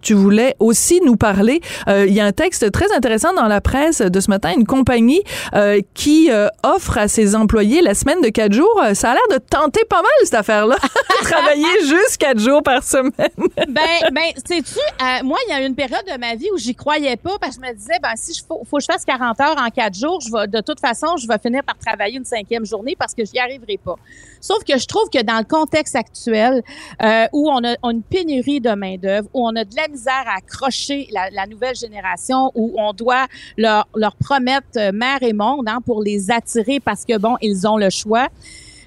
[0.03, 1.61] tu voulais aussi nous parler.
[1.89, 5.23] Il y a un texte très intéressant dans la presse de ce matin, une compagnie
[5.95, 6.31] qui
[6.63, 8.83] offre à ses employés la semaine de 4 jours.
[8.93, 10.77] Ça a l'air de tenter pas mal, cette affaire-là.
[11.23, 13.31] Travailler juste 4 jours par semaine.
[13.69, 14.79] ben, ben sais-tu,
[15.25, 17.71] moi, il y a une période de ma vie j'y croyais pas parce que je
[17.71, 20.47] me disais, ben, si il faut, que je fasse 40 heures en 4 jours, je
[20.47, 23.79] de toute façon, je vais finir par travailler une cinquième journée parce que j'y arriverai
[23.79, 23.97] pas.
[24.41, 26.63] Sauf que je trouve que dans le contexte actuel,
[27.03, 30.39] euh, où on a, une pénurie de main-d'œuvre, où on a de la misère à
[30.39, 33.87] accrocher la, nouvelle génération, où on doit leur,
[34.21, 37.91] promettre euh, mère et monde hein, pour les attirer parce que, bon, ils ont le
[37.91, 38.29] choix.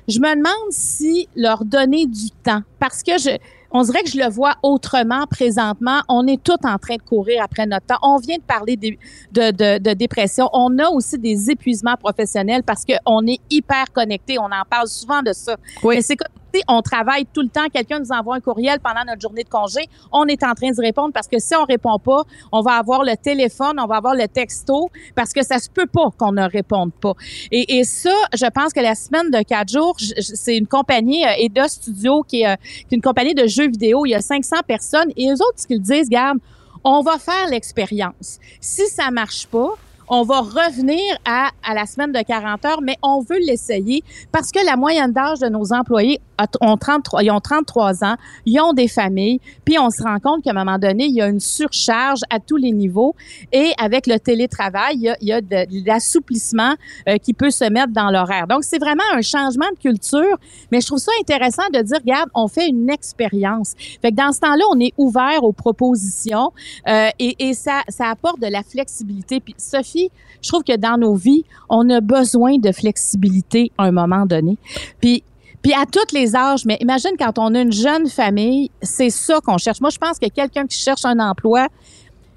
[0.07, 3.37] Je me demande si leur donner du temps, parce que je,
[3.77, 6.01] on dirait que je le vois autrement présentement.
[6.09, 7.99] On est tout en train de courir après notre temps.
[8.01, 8.97] On vient de parler de,
[9.31, 10.49] de, de, dépression.
[10.53, 14.39] On a aussi des épuisements professionnels parce qu'on est hyper connectés.
[14.39, 15.55] On en parle souvent de ça.
[15.83, 15.95] Oui.
[15.95, 16.27] Mais c'est comme
[16.67, 19.81] on travaille tout le temps, quelqu'un nous envoie un courriel pendant notre journée de congé,
[20.11, 23.03] on est en train de répondre parce que si on répond pas, on va avoir
[23.03, 26.49] le téléphone, on va avoir le texto parce que ça se peut pas qu'on ne
[26.49, 27.13] réponde pas.
[27.51, 31.67] Et, ça, je pense que la semaine de quatre jours, c'est une compagnie euh, Eda
[31.67, 32.55] Studio qui est, euh,
[32.87, 34.05] qui est une compagnie de jeux vidéo.
[34.05, 36.39] Il y a 500 personnes et eux autres, ce qu'ils disent, garde,
[36.83, 38.39] on va faire l'expérience.
[38.59, 39.69] Si ça marche pas,
[40.07, 44.51] on va revenir à, à la semaine de 40 heures, mais on veut l'essayer parce
[44.51, 46.21] que la moyenne d'âge de nos employés
[46.61, 50.43] ont 33, ils ont 33 ans, ils ont des familles, puis on se rend compte
[50.43, 53.15] qu'à un moment donné, il y a une surcharge à tous les niveaux
[53.51, 56.75] et avec le télétravail, il y a, il y a de, l'assouplissement
[57.07, 58.47] euh, qui peut se mettre dans l'horaire.
[58.47, 60.37] Donc, c'est vraiment un changement de culture,
[60.71, 63.73] mais je trouve ça intéressant de dire, regarde, on fait une expérience.
[64.01, 66.51] Fait que dans ce temps-là, on est ouvert aux propositions
[66.87, 69.39] euh, et, et ça, ça apporte de la flexibilité.
[69.39, 70.09] Puis, Sophie,
[70.41, 74.57] je trouve que dans nos vies, on a besoin de flexibilité à un moment donné.
[75.01, 75.23] Puis
[75.67, 79.41] puis à tous les âges, mais imagine quand on a une jeune famille, c'est ça
[79.41, 79.81] qu'on cherche.
[79.81, 81.67] Moi, je pense que quelqu'un qui cherche un emploi,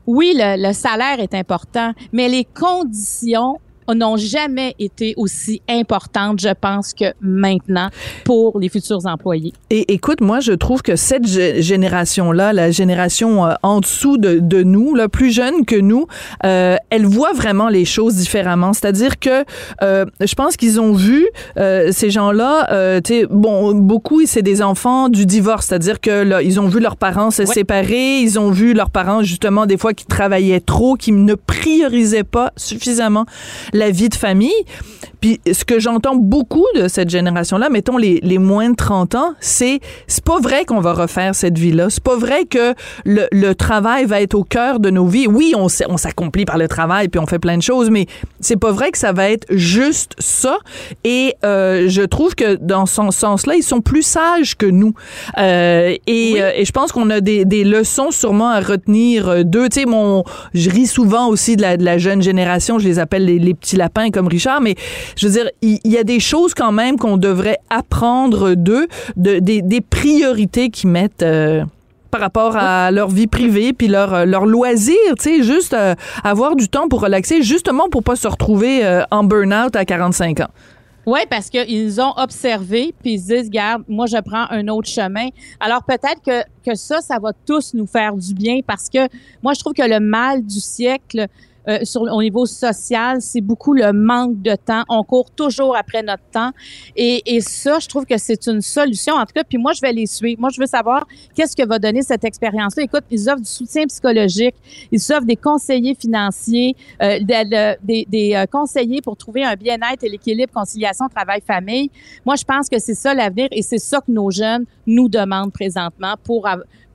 [0.04, 6.94] oui, le, salaire est important, mais les conditions n'ont jamais été aussi importantes, je pense,
[6.94, 7.88] que maintenant
[8.24, 9.52] pour les futurs employés.
[9.70, 14.62] Et écoute, moi, je trouve que cette génération-là, la génération euh, en dessous de, de,
[14.62, 16.06] nous, là, plus jeune que nous,
[16.44, 18.72] euh, elle voit vraiment les choses différemment.
[18.72, 19.44] C'est-à-dire que
[19.82, 21.26] euh, je pense qu'ils ont vu
[21.58, 26.22] euh, ces gens-là, euh, tu sais, bon, beaucoup, c'est des enfants du divorce, c'est-à-dire que
[26.22, 29.76] là, ils ont vu leurs parents se séparer, ils ont vu leurs parents justement des
[29.76, 33.26] fois qui travaillaient trop, qui ne priorisaient pas suffisamment
[33.72, 34.52] la vie de famille.
[35.20, 39.35] Puis ce que j'entends beaucoup de cette génération-là, mettons les, les moins de 30 ans,
[39.40, 41.90] c'est c'est pas vrai qu'on va refaire cette vie-là.
[41.90, 45.26] C'est pas vrai que le, le, travail va être au cœur de nos vies.
[45.26, 48.06] Oui, on, on s'accomplit par le travail puis on fait plein de choses, mais
[48.40, 50.59] c'est pas vrai que ça va être juste ça.
[51.04, 54.94] Et euh, je trouve que dans ce sens-là, ils sont plus sages que nous.
[55.38, 59.68] Euh, et, euh, et, je pense qu'on a des, des, leçons sûrement à retenir d'eux.
[59.68, 62.78] Tu sais, mon, je ris souvent aussi de la, de la jeune génération.
[62.78, 64.75] Je les appelle les, les petits lapins comme Richard, mais
[65.16, 69.38] je veux dire, il, y, a des choses quand même qu'on devrait apprendre d'eux, de,
[69.38, 71.23] des, des priorités qu'ils mettent.
[71.23, 71.64] Euh,
[72.11, 75.94] par rapport à leur vie privée puis leur euh, leur loisir, tu sais, juste euh,
[76.25, 80.49] avoir du temps pour relaxer, justement pour pas se retrouver en burn-out à 45 ans.
[81.07, 84.88] Oui, parce qu'ils ont observé, puis ils se disent, garde, moi, je prends un autre
[84.88, 85.29] chemin.
[85.59, 89.09] Alors, peut-être que, que ça, ça va tous nous faire du bien parce que
[89.42, 91.27] moi, je trouve que le mal du siècle,
[91.70, 94.83] euh, sur, au niveau social, c'est beaucoup le manque de temps.
[94.88, 96.50] On court toujours après notre temps.
[96.96, 99.14] Et, et ça, je trouve que c'est une solution.
[99.14, 100.40] En tout cas, puis moi, je vais les suivre.
[100.40, 102.83] Moi, je veux savoir qu'est-ce que va donner cette expérience-là.
[102.83, 104.54] Écoute, ils offrent du soutien psychologique,
[104.90, 110.09] ils offrent des conseillers financiers, euh, des, des, euh, conseillers pour trouver un bien-être et
[110.09, 111.90] l'équilibre conciliation travail-famille.
[112.24, 115.52] Moi, je pense que c'est ça l'avenir et c'est ça que nos jeunes nous demandent
[115.52, 116.48] présentement pour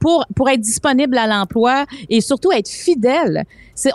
[0.05, 3.43] pour, pour être disponible à l'emploi et surtout être fidèle.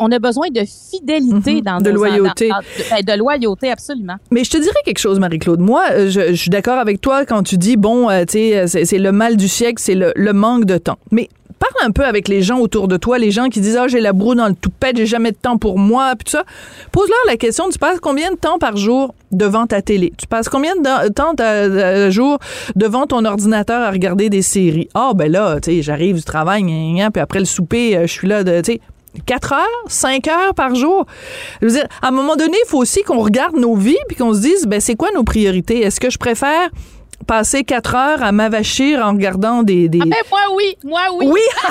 [0.00, 1.60] on a besoin de fidélité mhm.
[1.60, 2.50] dans de loyauté.
[2.90, 4.16] Ben, de, loyauté, absolument.
[4.32, 5.60] Mais je te dirais quelque chose, Marie-Claude.
[5.60, 8.98] Moi, euh, je, suis d'accord avec toi quand tu dis, bon, euh, tu sais, c'est
[8.98, 10.98] le mal du siècle, c'est le, le manque de temps.
[11.12, 11.28] Mais
[11.60, 14.00] parle un peu avec les gens autour de toi, les gens qui disent ah j'ai
[14.00, 16.44] la broue dans le toupette, j'ai jamais de temps pour moi, puis tout ça.
[16.90, 20.12] Pose-leur la question, tu passes combien de temps par jour devant ta télé?
[20.18, 22.38] Tu passes combien de temps par jour
[22.74, 24.88] devant ton ordinateur à regarder des séries?
[24.94, 28.26] Ah ben là, tu sais, j'arrive du travail, puis après le souper, euh, je suis
[28.26, 28.80] là de tu sais
[29.26, 31.04] 4 heures, 5 heures par jour?
[31.60, 34.16] Je veux dire, à un moment donné, il faut aussi qu'on regarde nos vies puis
[34.16, 35.80] qu'on se dise, ben, c'est quoi nos priorités?
[35.80, 36.70] Est-ce que je préfère
[37.30, 39.88] passer quatre heures à m'avachir en regardant des...
[39.88, 40.00] des...
[40.02, 41.26] Ah ben moi oui, moi oui.
[41.28, 41.40] Oui.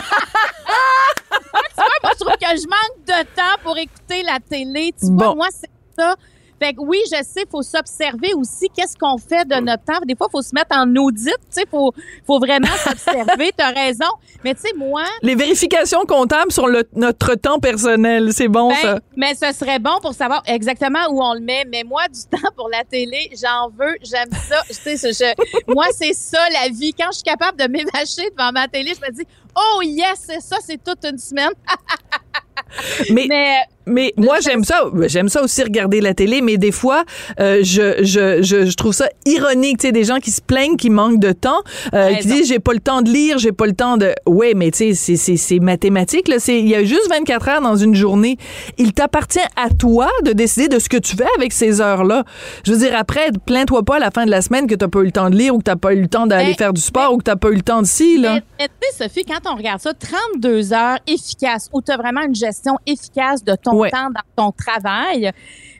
[2.02, 4.94] moi, je trouve que je manque de temps pour écouter la télé.
[4.98, 5.16] Tu Bon.
[5.26, 6.16] vois, moi, c'est ça.
[6.62, 10.00] Fait que oui, je sais, faut s'observer aussi qu'est-ce qu'on fait de notre temps.
[10.06, 11.94] Des fois, faut se mettre en audit, tu sais, faut,
[12.28, 13.52] faut vraiment s'observer.
[13.56, 14.06] T'as raison.
[14.44, 18.76] Mais tu sais, moi, Les vérifications comptables sur le- notre temps personnel, c'est bon ben,
[18.82, 19.00] ça.
[19.16, 21.66] mais ce serait bon pour savoir exactement où on le met.
[21.72, 24.62] Mais moi, du temps pour la télé, j'en veux, j'aime ça.
[24.68, 26.94] Tu sais, je- moi, c'est ça la vie.
[26.94, 30.42] Quand je suis capable de m'évacher devant ma télé, je me dis, oh yes, c'est
[30.42, 31.52] ça, c'est toute une semaine.
[33.10, 33.58] Mais, Mais
[33.90, 37.04] mais moi j'aime ça, j'aime ça aussi regarder la télé, mais des fois
[37.40, 40.78] euh, je, je, je, je trouve ça ironique, tu sais, des gens qui se plaignent,
[40.78, 41.62] qui manquent de temps,
[41.94, 44.54] euh, qui disent j'ai pas le temps de lire, j'ai pas le temps de, ouais,
[44.56, 47.62] mais tu sais, c'est- c'est c'est mathématique là, c'est il y a juste 24 heures
[47.62, 48.38] dans une journée.
[48.78, 52.24] Il t'appartient à toi de décider de ce que tu fais avec ces heures là.
[52.66, 55.00] Je veux dire après, plains-toi pas à la fin de la semaine que t'as pas
[55.00, 56.74] eu le temps de lire ou que t'as pas eu le temps d'aller Mais- faire
[56.74, 58.36] du sport ou que t'as pas eu le temps de ci là.
[58.60, 62.36] Mais, mais Sophie, quand on regarde ça, 32 heures efficaces, où tu as vraiment une
[62.36, 63.92] gestion efficace de ton Ouais.
[63.92, 65.32] dans ton travail,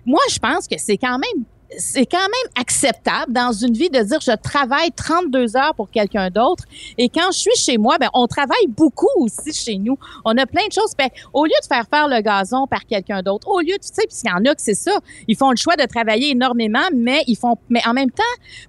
[0.06, 1.46] moi, je pense que c'est quand même
[1.78, 6.30] c'est quand même acceptable dans une vie de dire je travaille 32 heures pour quelqu'un
[6.30, 6.64] d'autre.
[6.98, 9.98] Et quand je suis chez moi ben on travaille beaucoup aussi chez nous.
[10.26, 10.94] On a plein de choses.
[10.98, 13.90] Ben, au lieu de faire faire le gazon par quelqu'un d'autre au lieu de tu
[13.94, 15.00] sais puis il y en a que c'est ça.
[15.28, 18.24] Ils font le choix de travailler énormément mais ils font mais en même temps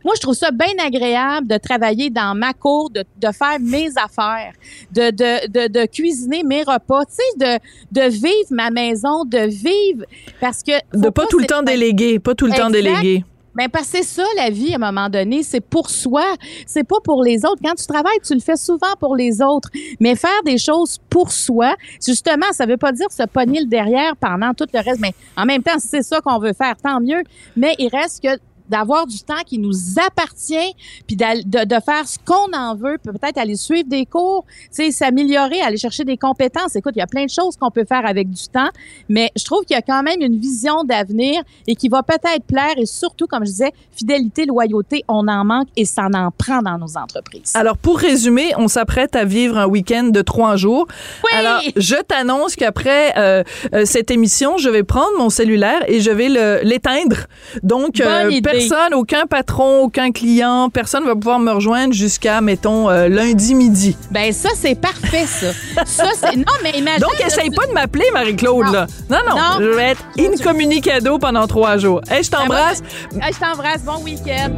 [0.05, 3.89] moi, je trouve ça bien agréable de travailler dans ma cour, de, de faire mes
[3.97, 4.53] affaires,
[4.93, 7.61] de, de, de, de cuisiner mes repas, tu sais,
[7.93, 10.05] de, de vivre ma maison, de vivre
[10.41, 12.83] parce que De faut pas tout le temps déléguer, pas tout le temps Exact.
[12.95, 13.25] Déléguer.
[13.55, 16.25] ben parce que c'est ça la vie à un moment donné, c'est pour soi,
[16.67, 17.61] c'est pas pour les autres.
[17.65, 21.33] Quand tu travailles, tu le fais souvent pour les autres, mais faire des choses pour
[21.33, 21.75] soi,
[22.05, 25.45] justement, ça veut pas dire se pogner le derrière pendant tout le reste, mais en
[25.45, 27.23] même temps, si c'est ça qu'on veut faire, tant mieux.
[27.57, 28.39] Mais il reste que
[28.71, 29.75] d'avoir du temps qui nous
[30.07, 30.75] appartient,
[31.07, 34.91] puis de, de faire ce qu'on en veut, peut-être aller suivre des cours, tu sais,
[34.91, 36.77] s'améliorer, aller chercher des compétences.
[36.77, 38.71] Écoute, il y a plein de choses qu'on peut faire avec du temps,
[39.09, 42.45] mais je trouve qu'il y a quand même une vision d'avenir et qui va peut-être
[42.47, 46.63] plaire et surtout, comme je disais, fidélité, loyauté, on en manque et ça en prend
[46.63, 47.53] dans nos entreprises.
[47.55, 50.87] Alors, pour résumer, on s'apprête à vivre un week-end de trois jours.
[51.25, 51.39] Oui!
[51.39, 53.43] Alors, je t'annonce qu'après euh,
[53.75, 56.29] euh, cette émission, je vais prendre mon cellulaire et je vais
[56.63, 57.27] l'éteindre.
[57.63, 58.31] Donc, euh.
[58.69, 63.97] Personne, aucun patron, aucun client, personne va pouvoir me rejoindre jusqu'à, mettons, euh, lundi midi.
[64.11, 65.53] Ben ça, c'est parfait, ça.
[65.87, 66.37] ça, c'est...
[66.37, 67.01] Non, mais imagine...
[67.01, 68.73] Donc, essaye tu- pas de m'appeler, Marie-Claude, Non.
[68.73, 68.87] là.
[69.09, 69.43] Non, non, Non.
[69.61, 72.01] je vais être incommunicado pendant trois jours.
[72.11, 72.83] Hey, je t'embrasse.
[73.21, 73.83] Ah, je t'embrasse.
[73.83, 74.51] Bon week-end.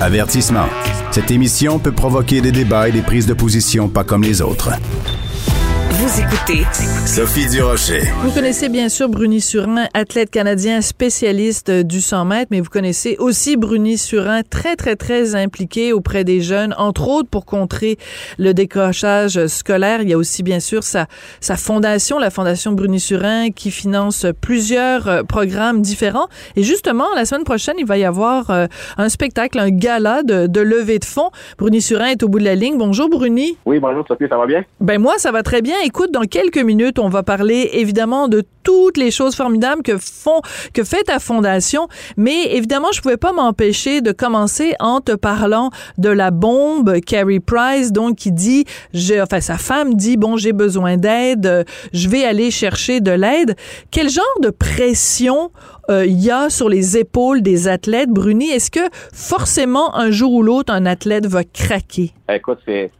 [0.00, 0.66] Avertissement.
[1.10, 4.70] Cette émission peut provoquer des débats et des prises de position pas comme les autres.
[6.14, 6.62] Vous écoutez
[7.06, 8.02] Sophie Durocher.
[8.22, 12.70] Vous connaissez bien sûr Bruni Surin, athlète canadien spécialiste euh, du 100 mètres, mais vous
[12.70, 17.96] connaissez aussi Bruni Surin, très, très, très impliqué auprès des jeunes, entre autres pour contrer
[18.38, 20.02] le décrochage scolaire.
[20.02, 21.06] Il y a aussi bien sûr sa,
[21.40, 26.28] sa fondation, la Fondation Bruni Surin, qui finance plusieurs euh, programmes différents.
[26.54, 28.66] Et justement, la semaine prochaine, il va y avoir euh,
[28.98, 31.30] un spectacle, un gala de, de levée de fonds.
[31.58, 32.78] Bruni Surin est au bout de la ligne.
[32.78, 33.58] Bonjour Bruni.
[33.66, 34.64] Oui, bonjour Sophie, ça va bien?
[34.80, 35.74] Ben moi, ça va très bien.
[35.84, 40.40] Écoute, dans quelques minutes, on va parler évidemment de toutes les choses formidables que font,
[40.72, 41.88] que fait ta fondation.
[42.16, 47.40] Mais évidemment, je pouvais pas m'empêcher de commencer en te parlant de la bombe Carrie
[47.40, 52.24] Price, donc qui dit, j'ai, enfin sa femme dit, bon, j'ai besoin d'aide, je vais
[52.24, 53.54] aller chercher de l'aide.
[53.90, 55.50] Quel genre de pression
[55.90, 58.48] euh, y a sur les épaules des athlètes, Bruni?
[58.50, 62.12] Est-ce que forcément un jour ou l'autre un athlète va craquer?
[62.32, 62.90] Écoute, c'est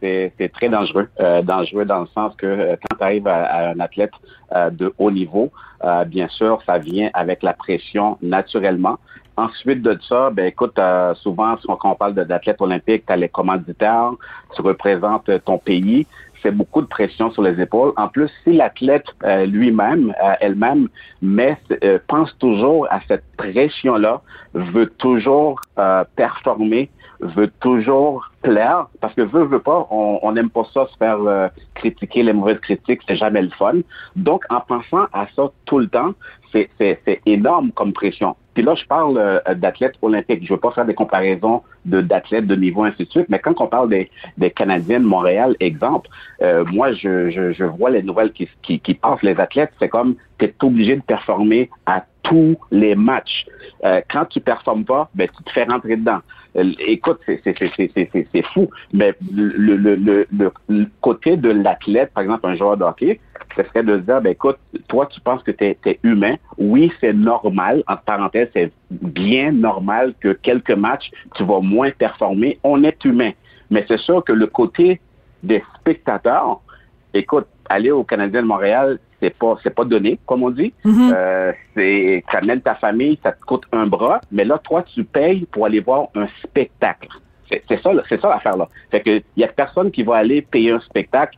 [0.53, 1.07] très dangereux.
[1.19, 4.11] Euh, dangereux dans le sens que euh, quand tu arrives à, à un athlète
[4.53, 5.51] euh, de haut niveau,
[5.83, 8.97] euh, bien sûr, ça vient avec la pression naturellement.
[9.37, 13.29] Ensuite de ça, ben écoute, euh, souvent, quand on parle d'athlètes olympiques, tu as les
[13.29, 14.11] commanditaires,
[14.55, 16.07] tu représentes ton pays.
[16.41, 17.91] C'est beaucoup de pression sur les épaules.
[17.97, 19.07] En plus, si l'athlète
[19.47, 20.89] lui-même, elle-même,
[21.23, 21.57] met,
[22.07, 24.21] pense toujours à cette pression-là,
[24.53, 25.59] veut toujours
[26.15, 28.29] performer, veut toujours
[29.01, 32.59] parce que veut, veut pas, on n'aime pas ça se faire euh, critiquer, les mauvaises
[32.59, 33.75] critiques, c'est jamais le fun.
[34.15, 36.13] Donc, en pensant à ça tout le temps,
[36.51, 38.35] c'est énorme comme pression.
[38.55, 40.43] Puis là, je parle euh, d'athlètes olympiques.
[40.47, 43.67] Je veux pas faire des comparaisons d'athlètes de niveau, ainsi de suite, mais quand on
[43.67, 46.09] parle des, des Canadiens de Montréal, exemple,
[46.41, 49.21] euh, moi, je, je, je vois les nouvelles qui, qui, qui passent.
[49.21, 53.45] Les athlètes, c'est comme tu es obligé de performer à tous les matchs.
[53.83, 56.19] Euh, quand tu performes pas, ben, tu te fais rentrer dedans.
[56.57, 57.55] Euh, écoute, c'est c'est-
[57.93, 62.55] c'est- c'est- fou, mais le, le, le, le, le côté de l'athlète, par exemple, un
[62.55, 63.19] joueur de hockey,
[63.55, 66.35] ce serait de se dire, ben écoute, toi, tu penses que tu es, humain.
[66.57, 72.59] Oui, c'est normal, entre parenthèses, c'est bien normal que quelques matchs, tu vas moins performer.
[72.63, 73.31] On est humain.
[73.69, 75.01] Mais c'est sûr que le côté
[75.43, 76.61] des spectateurs,
[77.13, 80.73] écoute, aller au Canadien de Montréal, c'est pas c'est pas donné, comme on dit.
[80.83, 81.13] Mhm.
[81.15, 85.45] Euh, c'est t'amènes ta famille, ça te coûte un bras, mais là, toi, tu payes
[85.45, 87.09] pour aller voir un spectacle.
[87.49, 88.67] C'est ça, c'est ça l'affaire là.
[88.89, 91.37] Fait que il y a personne qui va aller payer un spectacle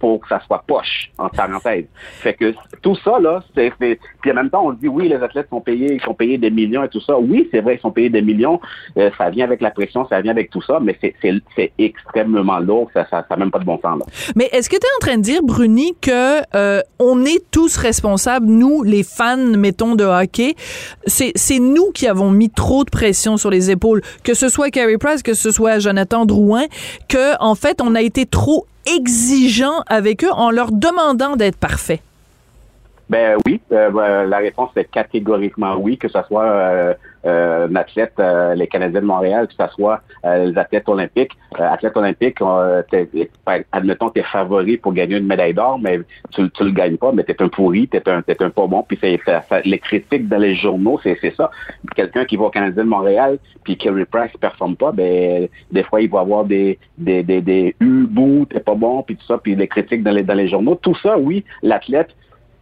[0.00, 1.84] pour que ça soit poche, en parenthèse.
[2.22, 3.70] Fait que tout ça, là, c'est...
[3.78, 6.50] Puis en même temps, on dit, oui, les athlètes sont payés, ils sont payés des
[6.50, 7.18] millions et tout ça.
[7.18, 8.60] Oui, c'est vrai, ils sont payés des millions.
[8.96, 12.90] Euh, ça vient avec la pression, ça vient avec tout ça, mais c'est, extrêmement lourd.
[12.94, 14.06] Ça n'a ça, ça même pas de bon sens, là.
[14.34, 17.76] Mais est-ce que tu es en train de dire, Bruni, que euh, on est tous
[17.76, 20.54] responsables, nous, les fans, mettons, de hockey,
[21.06, 24.98] c'est nous qui avons mis trop de pression sur les épaules, que ce soit Carey
[24.98, 26.64] Price, que ce soit Jonathan Drouin,
[27.08, 32.00] que en fait, on a été trop exigeant avec eux en leur demandant d'être parfaits?
[33.08, 36.94] Ben oui, euh, ben, la réponse est catégoriquement oui, que ce soit euh,
[37.26, 41.32] euh, un athlète, euh, les Canadiens de Montréal, que ce soit euh, les athlètes olympiques.
[41.58, 42.38] Euh, athlètes olympiques,
[43.72, 46.00] admettons, t'es favori pour gagner une médaille d'or, mais
[46.30, 48.84] tu, tu le gagnes pas, mais t'es un pourri, t'es un, t'es un pas bon,
[48.86, 49.20] puis c'est,
[49.64, 51.50] les critiques dans les journaux, c'est, ça.
[51.94, 56.00] Quelqu'un qui va au Canadien de Montréal, puis Kerry Price performe pas, ben des fois
[56.00, 59.38] il va avoir des des des, des U, bouh, t'es pas bon, puis tout ça,
[59.38, 60.76] puis les critiques dans les dans les journaux.
[60.76, 62.14] Tout ça, oui, l'athlète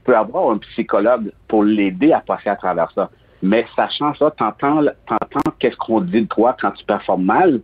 [0.04, 3.10] peut avoir un psychologue pour l'aider à passer à travers ça.
[3.42, 7.60] Mais sachant ça, t'entends, t'entends qu'est-ce qu'on dit de toi quand tu performes mal,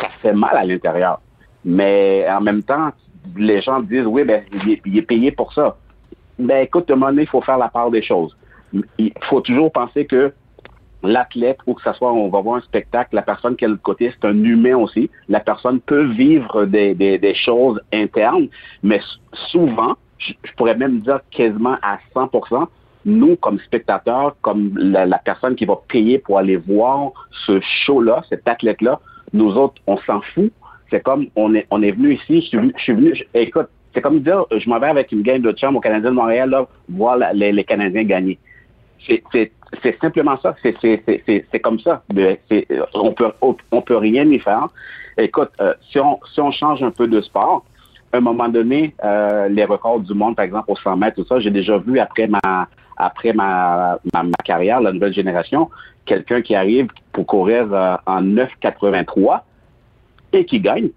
[0.00, 1.20] ça fait mal à l'intérieur.
[1.64, 2.90] Mais en même temps,
[3.36, 4.42] les gens disent, oui, ben,
[4.86, 5.76] il est, payé pour ça.
[6.38, 8.36] Ben, écoute, à un moment donné, il faut faire la part des choses.
[8.98, 10.32] Il faut toujours penser que
[11.02, 13.72] l'athlète, ou que ce soit, on va voir un spectacle, la personne qui est de
[13.72, 15.10] l'autre côté, c'est un humain aussi.
[15.28, 18.48] La personne peut vivre des, des, des choses internes,
[18.82, 19.00] mais
[19.32, 22.66] souvent, je pourrais même dire quasiment à 100%,
[23.08, 27.12] nous, comme spectateurs, comme la, personne qui va payer pour aller voir
[27.46, 29.00] ce show-là, cet athlète-là,
[29.32, 30.52] nous autres, on s'en fout.
[30.90, 34.20] C'est comme, on est, on est venu ici, je suis venu, je écoute, c'est comme
[34.20, 37.18] dire, je m'en vais avec une game de chum au Canadien de Montréal, là, voir
[37.34, 38.38] les, les Canadiens gagner.
[39.06, 39.52] C'est,
[40.00, 40.54] simplement ça.
[40.62, 42.02] C'est, comme ça.
[42.94, 44.68] On peut, on peut rien y faire.
[45.18, 47.64] Écoute, euh, si on, si on change un peu de sport,
[48.12, 51.26] à un moment donné, euh, les records du monde, par exemple, au 100 mètres, tout
[51.26, 52.68] ça, j'ai déjà vu après ma,
[52.98, 55.70] après ma, ma, ma carrière, la nouvelle génération,
[56.04, 59.40] quelqu'un qui arrive pour courir euh, en 9,83
[60.32, 60.90] et qui gagne.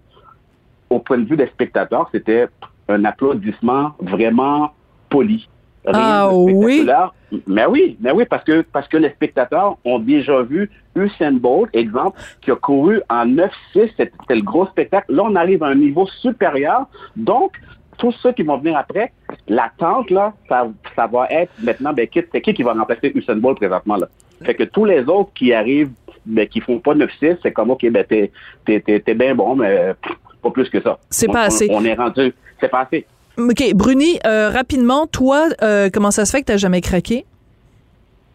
[0.90, 2.48] Au point de vue des spectateurs, c'était
[2.88, 4.72] un applaudissement vraiment
[5.08, 5.48] poli.
[5.84, 6.52] Rien Ah oui?
[6.54, 7.14] spectaculaire.
[7.46, 11.70] Mais oui, mais oui, parce que parce que les spectateurs ont déjà vu Usain Bolt,
[11.72, 15.12] exemple, qui a couru en 9-6, c'était c'était le gros spectacle.
[15.14, 16.86] Là, on arrive à un niveau supérieur.
[17.16, 17.52] Donc,
[17.98, 19.12] tous ceux qui vont venir après,
[19.48, 23.58] l'attente, là, ça, ça va être maintenant, ben, c'est qui qui va remplacer Usain Bolt
[23.58, 24.08] présentement, là?
[24.44, 25.92] Fait que tous les autres qui arrivent,
[26.26, 28.30] ben, qui font pas 9-6, c'est comme, OK, ben, t'es,
[28.64, 30.98] t'es, bien bon, mais pff, pas plus que ça.
[31.10, 31.68] C'est pas on- assez.
[31.70, 33.06] On, est rendu, c'est pas assez.
[33.38, 37.24] OK, Bruni, euh, rapidement, toi, euh, comment ça se fait que t'as jamais craqué?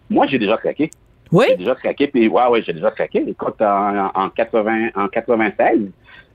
[0.10, 0.90] Moi, j'ai déjà craqué.
[1.32, 1.46] Oui?
[1.50, 3.24] J'ai déjà craqué, puis ouais, ouais, j'ai déjà craqué.
[3.28, 5.80] Écoute, en, en, 80, en 96,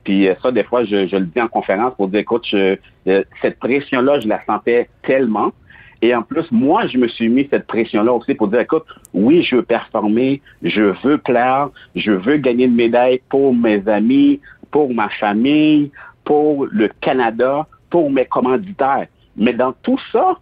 [0.05, 2.77] puis euh, ça, des fois, je, je le dis en conférence pour dire, écoute, je,
[3.07, 5.53] euh, cette pression-là, je la sentais tellement.
[6.01, 8.85] Et en plus, moi, je me suis mis cette pression-là aussi pour dire, écoute,
[9.15, 14.41] oui, je veux performer, je veux plaire, je veux gagner une médaille pour mes amis,
[14.71, 15.93] pour ma famille,
[16.25, 19.07] pour le Canada, pour mes commanditaires.
[19.37, 20.39] Mais dans tout ça,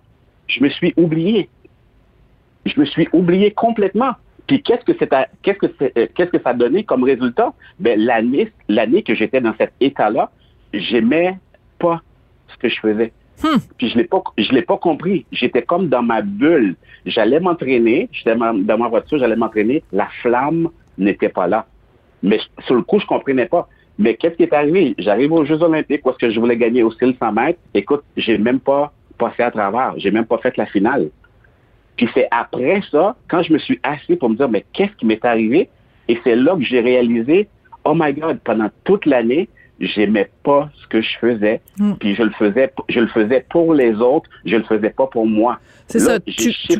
[0.47, 1.49] je me suis oublié
[2.67, 4.13] je me suis oublié complètement.
[4.51, 5.09] Puis qu'est-ce que c'est,
[5.42, 7.53] qu'est-ce que euh, qu'est-ce que ça a donné comme résultat?
[7.78, 10.32] Ben l'année, l'année que j'étais dans cet état-là,
[10.74, 11.38] j'aimais
[11.78, 12.03] pas
[12.48, 13.12] ce que je faisais.
[13.78, 15.24] Puis je l'ai pas, je l'ai pas compris.
[15.30, 16.74] J'étais comme dans ma bulle.
[17.07, 19.84] J'allais m'entraîner, j'étais dans ma voiture, j'allais m'entraîner.
[19.92, 21.66] La flamme n'était pas là.
[22.24, 23.68] Mais sur le coup, je comprenais pas.
[24.01, 24.96] Mais qu'est-ce qui est arrivé?
[24.98, 27.61] J'arrive aux Jeux Olympiques parce que je voulais gagner aussi le 100 mètres.
[27.72, 29.94] Écoute, j'ai même pas passé à travers.
[29.98, 31.11] J'ai même pas fait la finale.
[32.01, 35.05] Puis c'est après ça, quand je me suis assis pour me dire, mais qu'est-ce qui
[35.05, 35.68] m'est arrivé?
[36.09, 37.46] Et c'est là que j'ai réalisé,
[37.84, 41.61] oh my God, pendant toute l'année, j'aimais pas ce que je faisais.
[42.01, 45.26] Puis je le faisais, je le faisais pour les autres, je le faisais pas pour
[45.26, 45.61] moi.
[45.88, 46.18] C'est ça.
[46.20, 46.78] Tu, tu,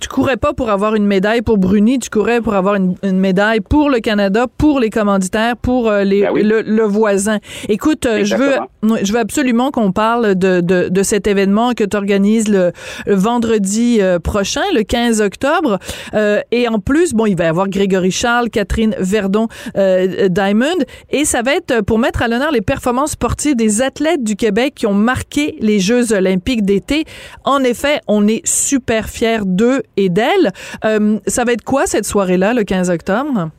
[0.00, 3.18] tu courais pas pour avoir une médaille pour Bruni, tu courais pour avoir une, une
[3.18, 6.42] médaille pour le Canada, pour les commanditaires, pour euh, les, Ben oui.
[6.44, 7.38] le, le voisin.
[7.68, 8.54] Écoute, euh, je veux,
[9.02, 12.70] je veux absolument qu'on parle de, de, de cet événement que tu organises le,
[13.06, 15.78] le vendredi euh, prochain, le 15 octobre.
[16.14, 20.66] Euh, et en plus, bon, il va y avoir Grégory Charles, Catherine Verdon, euh, Diamond,
[21.10, 24.74] et ça va être pour mettre à l'honneur les performances sportives des athlètes du Québec
[24.76, 27.04] qui ont marqué les Jeux olympiques d'été.
[27.44, 30.52] En effet, on est super fiers d'eux et d'elles.
[30.84, 33.50] Euh, ça va être quoi cette soirée-là, le 15 octobre?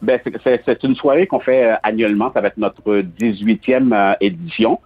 [0.00, 2.30] Ben, c'est une soirée qu'on fait annuellement.
[2.32, 4.78] Ça va être notre 18e édition.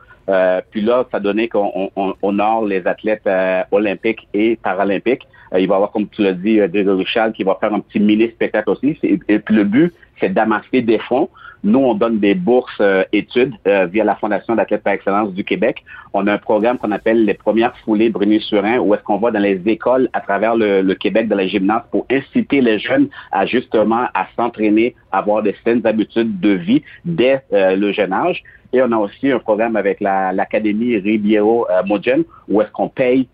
[0.70, 1.90] puis là, ça donnait qu'on
[2.22, 3.28] honore les athlètes
[3.70, 5.26] olympiques et paralympiques.
[5.58, 8.00] Il va y avoir, comme tu l'as dit, Grégory Richard qui va faire un petit
[8.00, 8.98] mini-spectacle aussi.
[9.02, 11.28] Et puis le but, c'est d'amasser des fonds
[11.64, 15.44] nous, on donne des bourses euh, études euh, via la Fondation d'athlètes par excellence du
[15.44, 15.84] Québec.
[16.12, 19.38] On a un programme qu'on appelle les premières foulées Bruni-Surin, où est-ce qu'on va dans
[19.38, 24.06] les écoles à travers le, Québec, dans les gymnases, pour inciter les jeunes à justement
[24.14, 28.42] à s'entraîner, avoir des saines habitudes de vie dès euh, le jeune âge.
[28.72, 33.28] Et on a aussi un programme avec l'Académie Ribiero Mojen où est-ce qu'on paye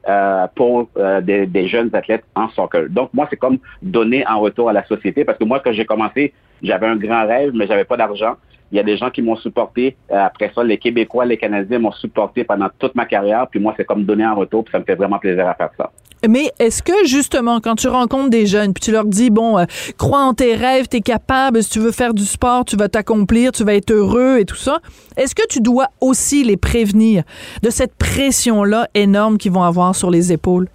[0.56, 0.88] pour
[1.22, 2.88] des, des, jeunes athlètes en soccer.
[2.90, 5.84] Donc moi, c'est comme donner en retour à la société parce que moi, quand j'ai
[5.84, 6.32] commencé,
[6.62, 8.34] j'avais un grand rêve, mais j'avais pas d'argent.
[8.70, 9.96] Il y a des gens qui m'ont supporté.
[10.10, 13.46] Euh, après ça, les Québécois, les Canadiens m'ont supporté pendant toute ma carrière.
[13.50, 14.64] Puis moi, c'est comme donner en retour.
[14.64, 15.90] Puis ça me fait vraiment plaisir à faire ça.
[16.26, 19.64] Mais est-ce que justement, quand tu rencontres des jeunes, puis tu leur dis, bon, euh,
[19.96, 22.88] crois en tes rêves, tu es capable, si tu veux faire du sport, tu vas
[22.88, 24.80] t'accomplir, tu vas être heureux et tout ça,
[25.16, 27.22] est-ce que tu dois aussi les prévenir
[27.62, 30.68] de cette pression-là énorme qu'ils vont avoir sur les épaules?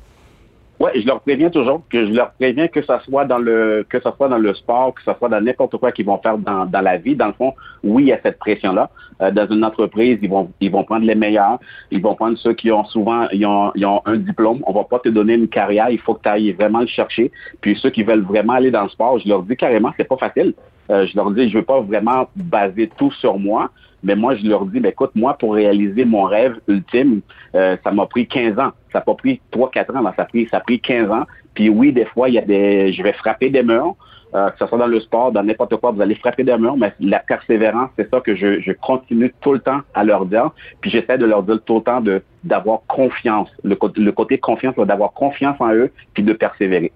[0.83, 4.01] Oui, je leur préviens toujours, que je leur préviens que ça soit dans le que
[4.01, 6.65] ça soit dans le sport, que ça soit dans n'importe quoi qu'ils vont faire dans,
[6.65, 7.15] dans la vie.
[7.15, 7.53] Dans le fond,
[7.85, 8.89] oui, il y a cette pression-là.
[9.21, 11.57] Euh, dans une entreprise, ils vont ils vont prendre les meilleurs,
[11.89, 14.61] ils vont prendre ceux qui ont souvent ils ont, ils ont un diplôme.
[14.67, 17.31] On va pas te donner une carrière, il faut que tu ailles vraiment le chercher.
[17.61, 20.17] Puis ceux qui veulent vraiment aller dans le sport, je leur dis carrément, c'est pas
[20.17, 20.53] facile.
[20.89, 23.69] Euh, je leur dis, je veux pas vraiment baser tout sur moi.
[24.03, 27.21] Mais moi, je leur dis, ben, écoute, moi, pour réaliser mon rêve ultime,
[27.55, 28.71] euh, ça m'a pris 15 ans.
[28.91, 31.23] Ça n'a pas pris 3-4 ans, ça a, pris, ça a pris 15 ans.
[31.53, 32.91] Puis oui, des fois, il y a des.
[32.91, 33.95] Je vais frapper des murs,
[34.35, 36.75] euh, que ce soit dans le sport, dans n'importe quoi, vous allez frapper des murs,
[36.75, 40.51] mais la persévérance, c'est ça que je, continue tout le temps à leur dire.
[40.81, 42.03] Puis j'essaie de leur dire tout le temps
[42.43, 43.49] d'avoir confiance.
[43.63, 46.91] Le, le côté confiance, d'avoir confiance en eux, puis de persévérer.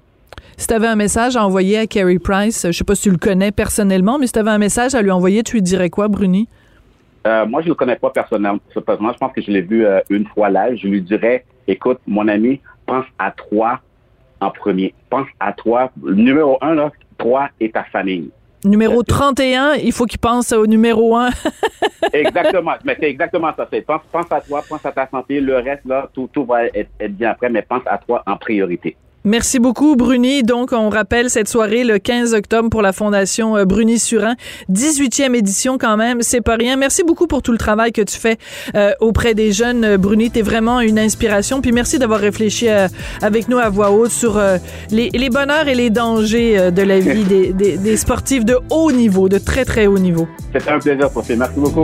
[0.57, 3.11] Si tu avais un message à envoyer à Carrie Price, je sais pas si tu
[3.11, 5.91] le connais personnellement, mais si tu avais un message à lui envoyer, tu lui dirais
[5.91, 6.49] quoi, Bruni?
[7.27, 8.59] Euh, moi, je ne le connais pas personnellement.
[8.73, 10.73] Je pense que je l'ai vu euh, une fois là.
[10.73, 13.81] Je lui dirais, écoute, mon ami, pense à toi
[14.39, 14.93] en premier.
[15.09, 15.91] Pense à toi.
[16.01, 18.29] Numéro un, là, toi et ta famille.
[18.63, 21.29] Numéro 31, il faut qu'il pense au numéro 1.
[22.13, 22.73] exactement.
[22.85, 23.67] Mais c'est exactement ça.
[23.85, 25.41] Pense, pense à toi, pense à ta santé.
[25.41, 28.95] Le reste, là, tout, tout va être bien après, mais pense à toi en priorité.
[29.27, 30.41] Merci beaucoup, Bruni.
[30.41, 34.35] Donc, on rappelle cette soirée le 15 octobre pour la Fondation euh, Bruni-Surin.
[34.71, 36.77] 18e édition quand même, c'est pas rien.
[36.77, 38.37] Merci beaucoup pour tout le travail que tu fais
[38.75, 39.83] euh, auprès des jeunes.
[39.83, 41.59] Euh, Bruni, t'es vraiment une inspiration.
[41.59, 42.69] Puis merci d'avoir réfléchi
[43.21, 44.41] avec nous à voix haute sur
[44.91, 48.93] les, les, bonheurs et les dangers de la vie des, des, des, sportifs de haut
[48.93, 50.25] niveau, de très, très haut niveau.
[50.53, 51.35] C'était un plaisir, Sophie.
[51.35, 51.83] Merci beaucoup.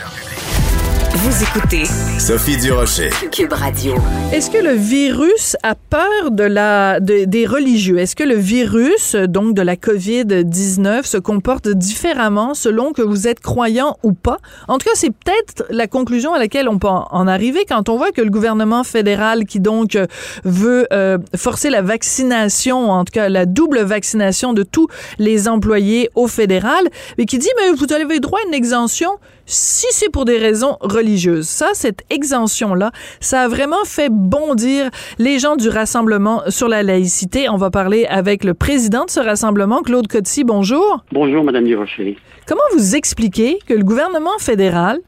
[1.13, 1.83] Vous écoutez
[2.19, 3.95] Sophie Durocher, Cube Radio.
[4.31, 7.97] Est-ce que le virus a peur de la des religieux?
[7.97, 13.41] Est-ce que le virus donc de la Covid-19 se comporte différemment selon que vous êtes
[13.41, 14.37] croyant ou pas?
[14.69, 17.97] En tout cas, c'est peut-être la conclusion à laquelle on peut en arriver quand on
[17.97, 19.97] voit que le gouvernement fédéral qui donc
[20.45, 24.87] veut euh, forcer la vaccination, en tout cas la double vaccination de tous
[25.19, 26.87] les employés au fédéral,
[27.17, 29.09] mais qui dit mais vous avez droit à une exemption
[29.51, 31.47] si c'est pour des raisons religieuses.
[31.47, 34.89] Ça, cette exemption-là, ça a vraiment fait bondir
[35.19, 37.49] les gens du Rassemblement sur la laïcité.
[37.49, 40.43] On va parler avec le président de ce rassemblement, Claude Coty.
[40.43, 41.03] Bonjour.
[41.11, 42.17] Bonjour, Madame Durocher.
[42.47, 44.99] Comment vous expliquez que le gouvernement fédéral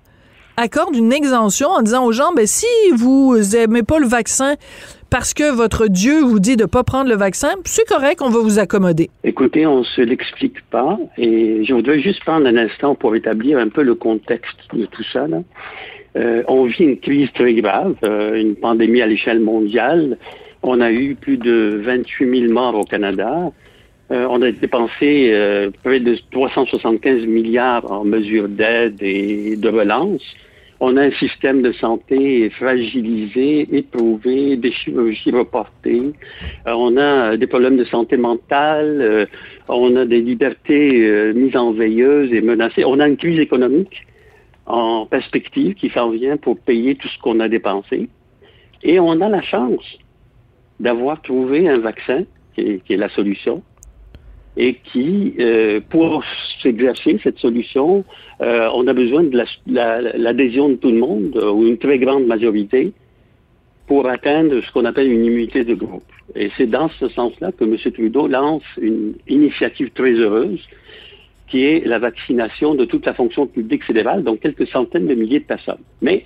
[0.57, 4.55] accorde une exemption en disant aux gens, ben, si vous aimez pas le vaccin,
[5.13, 8.31] parce que votre Dieu vous dit de ne pas prendre le vaccin, c'est correct, on
[8.31, 9.11] va vous accommoder.
[9.23, 13.59] Écoutez, on ne se l'explique pas et je voudrais juste prendre un instant pour établir
[13.59, 15.27] un peu le contexte de tout ça.
[16.15, 20.17] Euh, on vit une crise très grave, euh, une pandémie à l'échelle mondiale.
[20.63, 23.51] On a eu plus de 28 000 morts au Canada.
[24.09, 25.31] Euh, on a dépensé
[25.83, 30.23] près de 375 milliards en mesures d'aide et de relance
[30.85, 36.11] on a un système de santé fragilisé, éprouvé, des chirurgies reportées,
[36.67, 39.25] euh, on a des problèmes de santé mentale, euh,
[39.69, 44.05] on a des libertés euh, mises en veilleuse et menacées, on a une crise économique
[44.65, 48.09] en perspective qui s'en vient pour payer tout ce qu'on a dépensé.
[48.83, 49.85] Et on a la chance
[50.81, 52.25] d'avoir trouvé un vaccin
[52.55, 53.63] qui est la solution
[54.55, 56.23] et qui, euh, pour
[56.61, 58.05] s'exercer cette solution,
[58.41, 62.25] euh, on a besoin de l'adhésion de tout le monde, euh, ou une très grande
[62.25, 62.91] majorité,
[63.87, 66.03] pour atteindre ce qu'on appelle une immunité de groupe.
[66.35, 67.77] Et c'est dans ce sens-là que M.
[67.93, 70.61] Trudeau lance une initiative très heureuse,
[71.47, 75.39] qui est la vaccination de toute la fonction publique fédérale, donc quelques centaines de milliers
[75.39, 75.83] de personnes.
[76.01, 76.25] Mais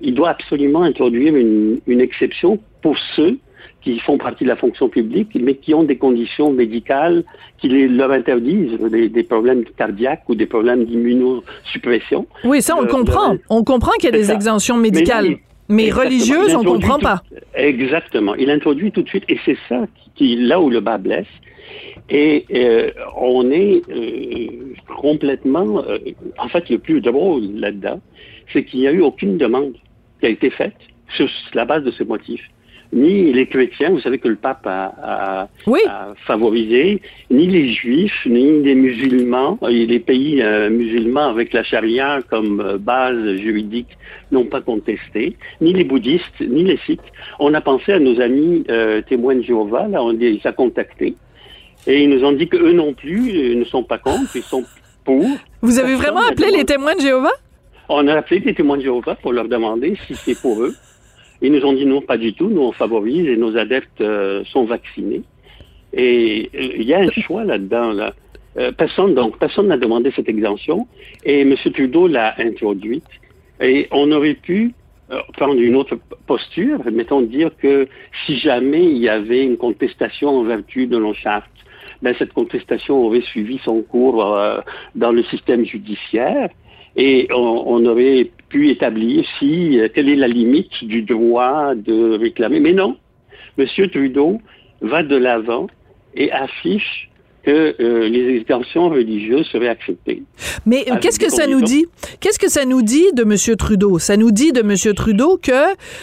[0.00, 3.38] il doit absolument introduire une, une exception pour ceux
[3.82, 7.22] qui font partie de la fonction publique, mais qui ont des conditions médicales
[7.58, 12.26] qui les, leur interdisent des, des problèmes cardiaques ou des problèmes d'immunosuppression.
[12.44, 13.32] Oui, ça, on le Euh, comprend.
[13.34, 14.34] le- On comprend qu'il y a des ça.
[14.34, 15.36] exemptions médicales.
[15.68, 17.22] Mais, religieuses, on introduit comprend tout- pas.
[17.54, 18.34] Exactement.
[18.36, 21.26] Il introduit tout de suite, et c'est ça qui, qui- là où le bas blesse.
[22.08, 24.46] Et euh, on est euh,
[25.00, 25.98] complètement, euh,
[26.38, 28.00] en fait, le plus drôle là-dedans,
[28.52, 29.72] c'est qu'il n'y a eu aucune demande
[30.20, 30.74] qui a été faite
[31.16, 32.40] sur la base de ce motif.
[32.92, 35.48] Ni les chrétiens, vous savez que le pape a, a-
[35.88, 41.62] a favorisé, ni les juifs, ni les musulmans, et les pays euh, musulmans avec la
[41.64, 43.88] charia comme euh, base juridique
[44.30, 47.00] n'ont pas contesté, ni les bouddhistes, ni les sikhs.
[47.40, 51.14] On a pensé à nos amis euh, témoins de Jéhovah, là, on les a contactés,
[51.86, 54.64] et ils nous ont dit qu'eux non plus ne sont pas contre, ils sont
[55.04, 55.24] pour.
[55.62, 57.32] Vous avez vraiment appelé les témoins de Jéhovah?
[57.88, 60.74] on a appelé des témoins de Jéhovah pour leur demander si c'est pour eux.
[61.42, 62.48] Ils nous ont dit non, pas du tout.
[62.48, 65.22] Nous, on favorise et nos adeptes euh, sont vaccinés.
[65.92, 67.92] Et euh, il y a un choix là-dedans.
[67.92, 68.14] Là.
[68.58, 70.86] Euh, personne, donc, personne n'a demandé cette exemption
[71.24, 71.54] et M.
[71.74, 73.04] Trudeau l'a introduite.
[73.60, 74.72] Et on aurait pu
[75.10, 77.86] euh, prendre une autre posture, mettons dire que
[78.26, 81.50] si jamais il y avait une contestation en vertu de nos chartes,
[82.02, 84.58] ben, cette contestation aurait suivi son cours euh,
[84.94, 86.48] dans le système judiciaire
[86.96, 92.16] et on, on aurait pu établir si euh, quelle est la limite du droit de
[92.18, 92.60] réclamer.
[92.60, 92.96] Mais non,
[93.58, 93.66] M.
[93.90, 94.40] Trudeau
[94.80, 95.66] va de l'avant
[96.14, 97.10] et affiche
[97.46, 100.24] que euh, les exemptions religieuses seraient acceptées.
[100.66, 101.86] Mais Avec qu'est-ce que ça nous dit?
[102.18, 103.56] Qu'est-ce que ça nous dit de M.
[103.56, 104.00] Trudeau?
[104.00, 104.94] Ça nous dit de M.
[104.94, 105.52] Trudeau que,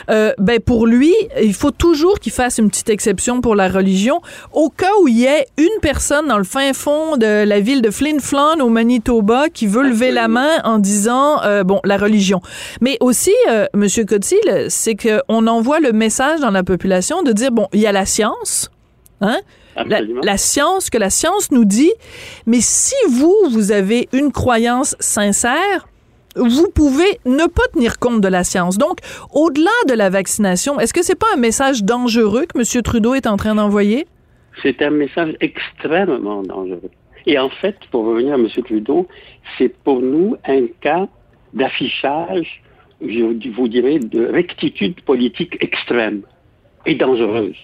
[0.09, 4.21] euh, ben, pour lui, il faut toujours qu'il fasse une petite exception pour la religion
[4.53, 7.81] au cas où il y ait une personne dans le fin fond de la ville
[7.81, 11.97] de Flin Flon au Manitoba qui veut lever la main en disant, euh, bon, la
[11.97, 12.39] religion.
[12.79, 13.87] Mais aussi, euh, M.
[14.07, 17.91] Cotil, c'est qu'on envoie le message dans la population de dire, bon, il y a
[17.91, 18.71] la science,
[19.19, 19.39] hein?
[19.76, 21.91] La, la science, que la science nous dit,
[22.45, 25.88] mais si vous, vous avez une croyance sincère,
[26.36, 28.78] vous pouvez ne pas tenir compte de la science.
[28.78, 28.99] Donc,
[29.32, 32.82] au-delà de la vaccination, est-ce que c'est pas un message dangereux que M.
[32.82, 34.07] Trudeau est en train d'envoyer?
[34.61, 36.91] C'est un message extrêmement dangereux.
[37.26, 38.47] Et en fait, pour revenir à M.
[38.49, 39.07] Trudeau,
[39.57, 41.07] c'est pour nous un cas
[41.53, 42.61] d'affichage,
[43.01, 46.21] je vous dirais, de rectitude politique extrême
[46.86, 47.55] et dangereuse.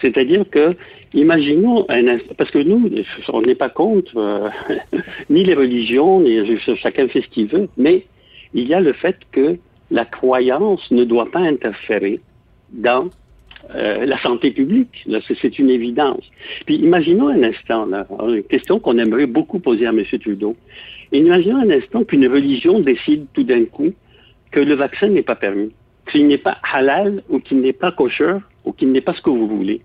[0.00, 0.76] C'est-à-dire que,
[1.14, 2.90] imaginons un parce que nous,
[3.28, 4.48] on n'est pas contre euh,
[5.30, 6.38] ni les religions, ni
[6.76, 8.04] chacun fait ce qu'il veut, mais
[8.52, 9.56] il y a le fait que
[9.90, 12.20] la croyance ne doit pas interférer
[12.72, 13.08] dans
[13.74, 15.06] euh, la santé publique.
[15.40, 16.24] C'est, une évidence.
[16.66, 17.88] Puis imaginons un instant,
[18.28, 20.04] une question qu'on aimerait beaucoup poser à M.
[20.20, 20.56] Trudeau.
[21.12, 23.92] Imaginons un instant qu'une religion décide tout d'un coup
[24.50, 25.70] que le vaccin n'est pas permis,
[26.10, 29.30] qu'il n'est pas halal ou qu'il n'est pas kosher ou qu'il n'est pas ce que
[29.30, 29.80] vous voulez.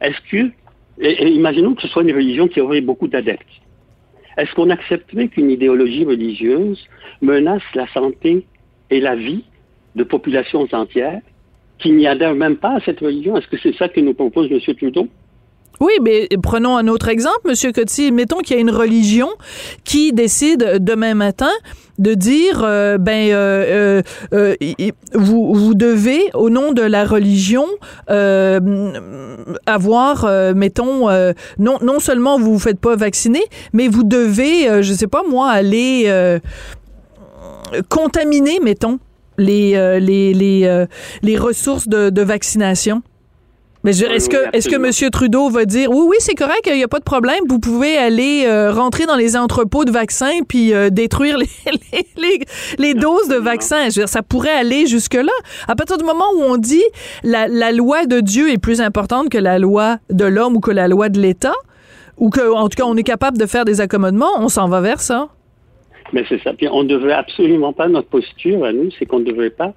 [0.00, 0.50] Est-ce que,
[1.00, 3.46] et, imaginons que ce soit une religion qui aurait beaucoup d'adeptes.
[4.36, 6.82] Est-ce qu'on accepterait qu'une idéologie religieuse
[7.20, 8.46] menace la santé
[8.90, 9.44] et la vie
[9.96, 11.20] de populations entières
[11.78, 13.36] qui n'y adhèrent même pas à cette religion?
[13.36, 14.60] Est-ce que c'est ça que nous propose M.
[14.76, 15.08] Trudeau?
[15.80, 18.12] Oui, mais prenons un autre exemple, Monsieur Coty.
[18.12, 19.30] Mettons qu'il y a une religion
[19.84, 21.50] qui décide demain matin
[22.00, 24.02] de dire, euh, ben, euh,
[24.32, 24.54] euh,
[25.14, 27.66] vous, devez, au nom de la religion,
[29.66, 31.08] avoir, mettons,
[31.58, 33.42] non, non seulement vous vous faites pas vacciner,
[33.72, 36.10] mais vous devez, je sais pas moi, aller
[37.88, 38.98] contaminer, mettons,
[39.38, 39.76] les,
[41.38, 43.02] ressources de vaccination.
[43.82, 45.10] Mais est-ce que est-ce que M.
[45.10, 47.96] Trudeau va dire oui oui c'est correct il n'y a pas de problème vous pouvez
[47.96, 51.48] aller euh, rentrer dans les entrepôts de vaccins puis euh, détruire les,
[51.92, 52.40] les, les,
[52.78, 53.84] les doses de vaccins.
[53.84, 55.32] Je veux dire, ça pourrait aller jusque là
[55.66, 56.82] à partir du moment où on dit
[57.22, 60.70] la, la loi de Dieu est plus importante que la loi de l'homme ou que
[60.70, 61.54] la loi de l'État
[62.18, 64.82] ou que en tout cas on est capable de faire des accommodements on s'en va
[64.82, 65.28] vers ça.
[66.12, 66.52] Mais c'est ça.
[66.52, 69.72] Puis on ne devrait absolument pas notre posture à nous c'est qu'on ne devrait pas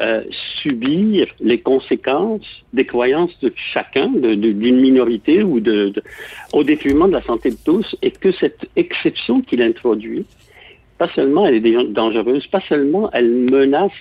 [0.00, 0.22] euh,
[0.62, 6.02] subir les conséquences des croyances de chacun, d'une minorité ou de, de,
[6.52, 10.24] au détriment de la santé de tous, et que cette exception qu'il introduit,
[10.98, 13.92] pas seulement elle est dangereuse, pas seulement elle menace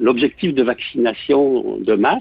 [0.00, 2.20] l'objectif de vaccination de masse,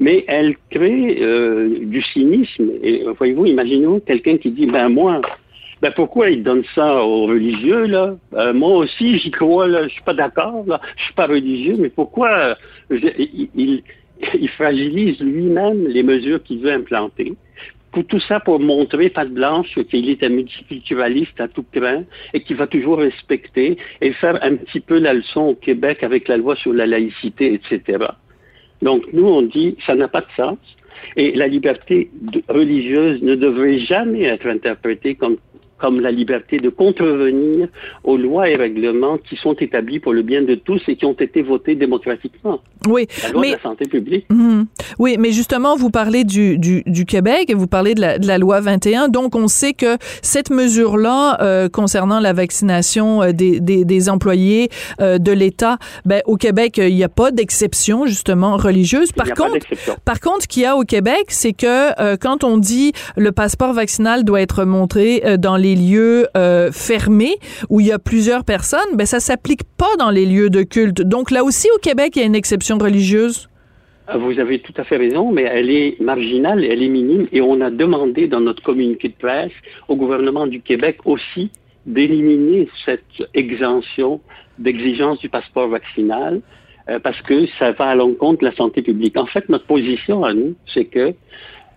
[0.00, 2.70] mais elle crée euh, du cynisme.
[2.82, 5.20] Et voyez-vous, imaginons quelqu'un qui dit, ben moi,
[5.82, 8.14] ben pourquoi ils donnent ça aux religieux là?
[8.34, 11.76] Euh, Moi aussi j'y crois là, je suis pas d'accord là, je suis pas religieux,
[11.76, 12.56] mais pourquoi
[12.88, 13.82] il, il,
[14.40, 17.34] il, fragilise lui-même les mesures qu'il veut implanter?
[17.90, 22.40] Pour tout ça pour montrer patte blanche qu'il est un multiculturaliste à tout craint et
[22.40, 26.36] qu'il va toujours respecter et faire un petit peu la leçon au Québec avec la
[26.36, 28.06] loi sur la laïcité, etc.
[28.82, 30.58] Donc nous, on dit, ça n'a pas de sens.
[31.16, 32.10] Et la liberté
[32.48, 35.36] religieuse ne devrait jamais être interprétée comme
[35.82, 37.68] comme la liberté de contrevenir
[38.04, 41.12] aux lois et règlements qui sont établis pour le bien de tous et qui ont
[41.12, 42.60] été votés démocratiquement.
[42.88, 44.26] Oui, la loi mais, de la santé publique.
[44.30, 44.66] Mhm.
[44.98, 48.26] Oui, mais justement, vous parlez du, du, du Québec et vous parlez de la, de
[48.26, 49.08] la, loi 21.
[49.08, 54.68] Donc, on sait que cette mesure-là, euh, concernant la vaccination euh, des, des, des employés
[55.00, 59.12] euh, de l'État, ben, au Québec, il n'y a pas d'exception, justement, religieuse.
[59.12, 59.66] Par contre,
[60.04, 63.32] par contre, ce qu'il y a au Québec, c'est que euh, quand on dit le
[63.32, 67.36] passeport vaccinal doit être montré dans les lieux euh, fermés
[67.68, 71.02] où il y a plusieurs personnes, ben ça s'applique pas dans les lieux de culte.
[71.02, 73.48] Donc là aussi au Québec, il y a une exception religieuse.
[74.14, 77.60] Vous avez tout à fait raison, mais elle est marginale, elle est minime, et on
[77.60, 79.52] a demandé dans notre communiqué de presse
[79.88, 81.50] au gouvernement du Québec aussi
[81.86, 83.04] d'éliminer cette
[83.34, 84.20] exemption
[84.58, 86.40] d'exigence du passeport vaccinal
[86.88, 89.16] euh, parce que ça va à l'encontre de la santé publique.
[89.16, 91.14] En fait, notre position à nous, c'est que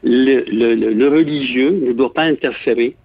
[0.04, 2.96] le religieux ne doit pas interférer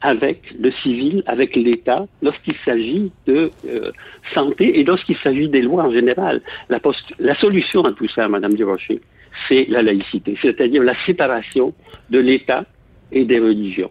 [0.00, 3.90] avec le civil, avec l'État, lorsqu'il s'agit de euh,
[4.34, 6.42] santé et lorsqu'il s'agit des lois en général.
[6.68, 6.80] La,
[7.18, 9.00] la, solution à tout ça, Madame Durocher,
[9.48, 11.74] c'est la laïcité, c'est-à-dire la séparation
[12.10, 12.64] de l'État
[13.12, 13.90] et des religions.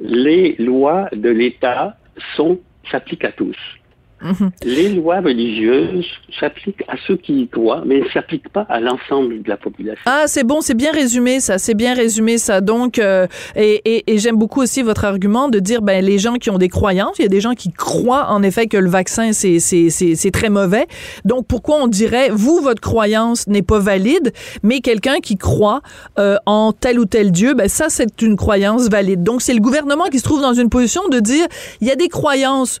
[0.00, 1.96] Les lois de l'État
[2.90, 3.56] s'appliquent à tous.
[4.22, 4.48] Mmh.
[4.64, 6.06] Les lois religieuses
[6.38, 10.02] s'appliquent à ceux qui y croient, mais ne s'appliquent pas à l'ensemble de la population.
[10.06, 12.60] Ah, c'est bon, c'est bien résumé ça, c'est bien résumé ça.
[12.60, 16.34] Donc, euh, et, et, et j'aime beaucoup aussi votre argument de dire, ben les gens
[16.34, 18.90] qui ont des croyances, il y a des gens qui croient en effet que le
[18.90, 20.86] vaccin c'est c'est c'est très mauvais.
[21.24, 25.80] Donc, pourquoi on dirait, vous votre croyance n'est pas valide, mais quelqu'un qui croit
[26.18, 29.22] euh, en tel ou tel Dieu, ben ça c'est une croyance valide.
[29.22, 31.46] Donc, c'est le gouvernement qui se trouve dans une position de dire,
[31.80, 32.80] il y a des croyances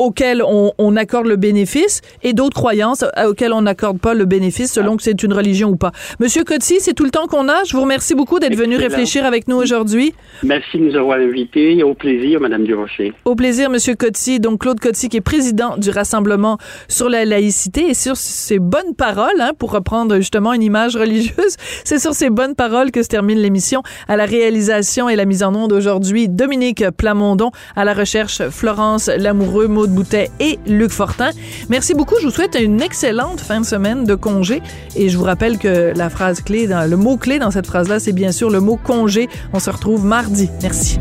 [0.00, 4.72] auxquelles on, on, accorde le bénéfice et d'autres croyances auxquelles on n'accorde pas le bénéfice
[4.72, 5.92] selon que c'est une religion ou pas.
[6.18, 7.64] Monsieur Coty, c'est tout le temps qu'on a.
[7.64, 10.14] Je vous remercie beaucoup d'être venu réfléchir avec nous aujourd'hui.
[10.42, 11.82] Merci de nous avoir invités.
[11.82, 13.12] Au plaisir, Madame Durocher.
[13.26, 14.40] Au plaisir, Monsieur Coty.
[14.40, 16.56] Donc, Claude Coty, qui est président du Rassemblement
[16.88, 21.56] sur la laïcité et sur ces bonnes paroles, hein, pour reprendre justement une image religieuse,
[21.84, 23.82] c'est sur ces bonnes paroles que se termine l'émission.
[24.08, 27.50] À la réalisation et la mise en onde aujourd'hui, Dominique Plamondon.
[27.76, 31.30] À la recherche, Florence Lamoureux, Maud Boutet et Luc Fortin.
[31.68, 32.14] Merci beaucoup.
[32.20, 34.62] Je vous souhaite une excellente fin de semaine de congé.
[34.96, 38.12] Et je vous rappelle que la phrase clé, le mot clé dans cette phrase-là, c'est
[38.12, 39.28] bien sûr le mot congé.
[39.52, 40.48] On se retrouve mardi.
[40.62, 40.98] Merci.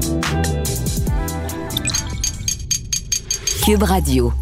[3.66, 4.34] Cube Radio.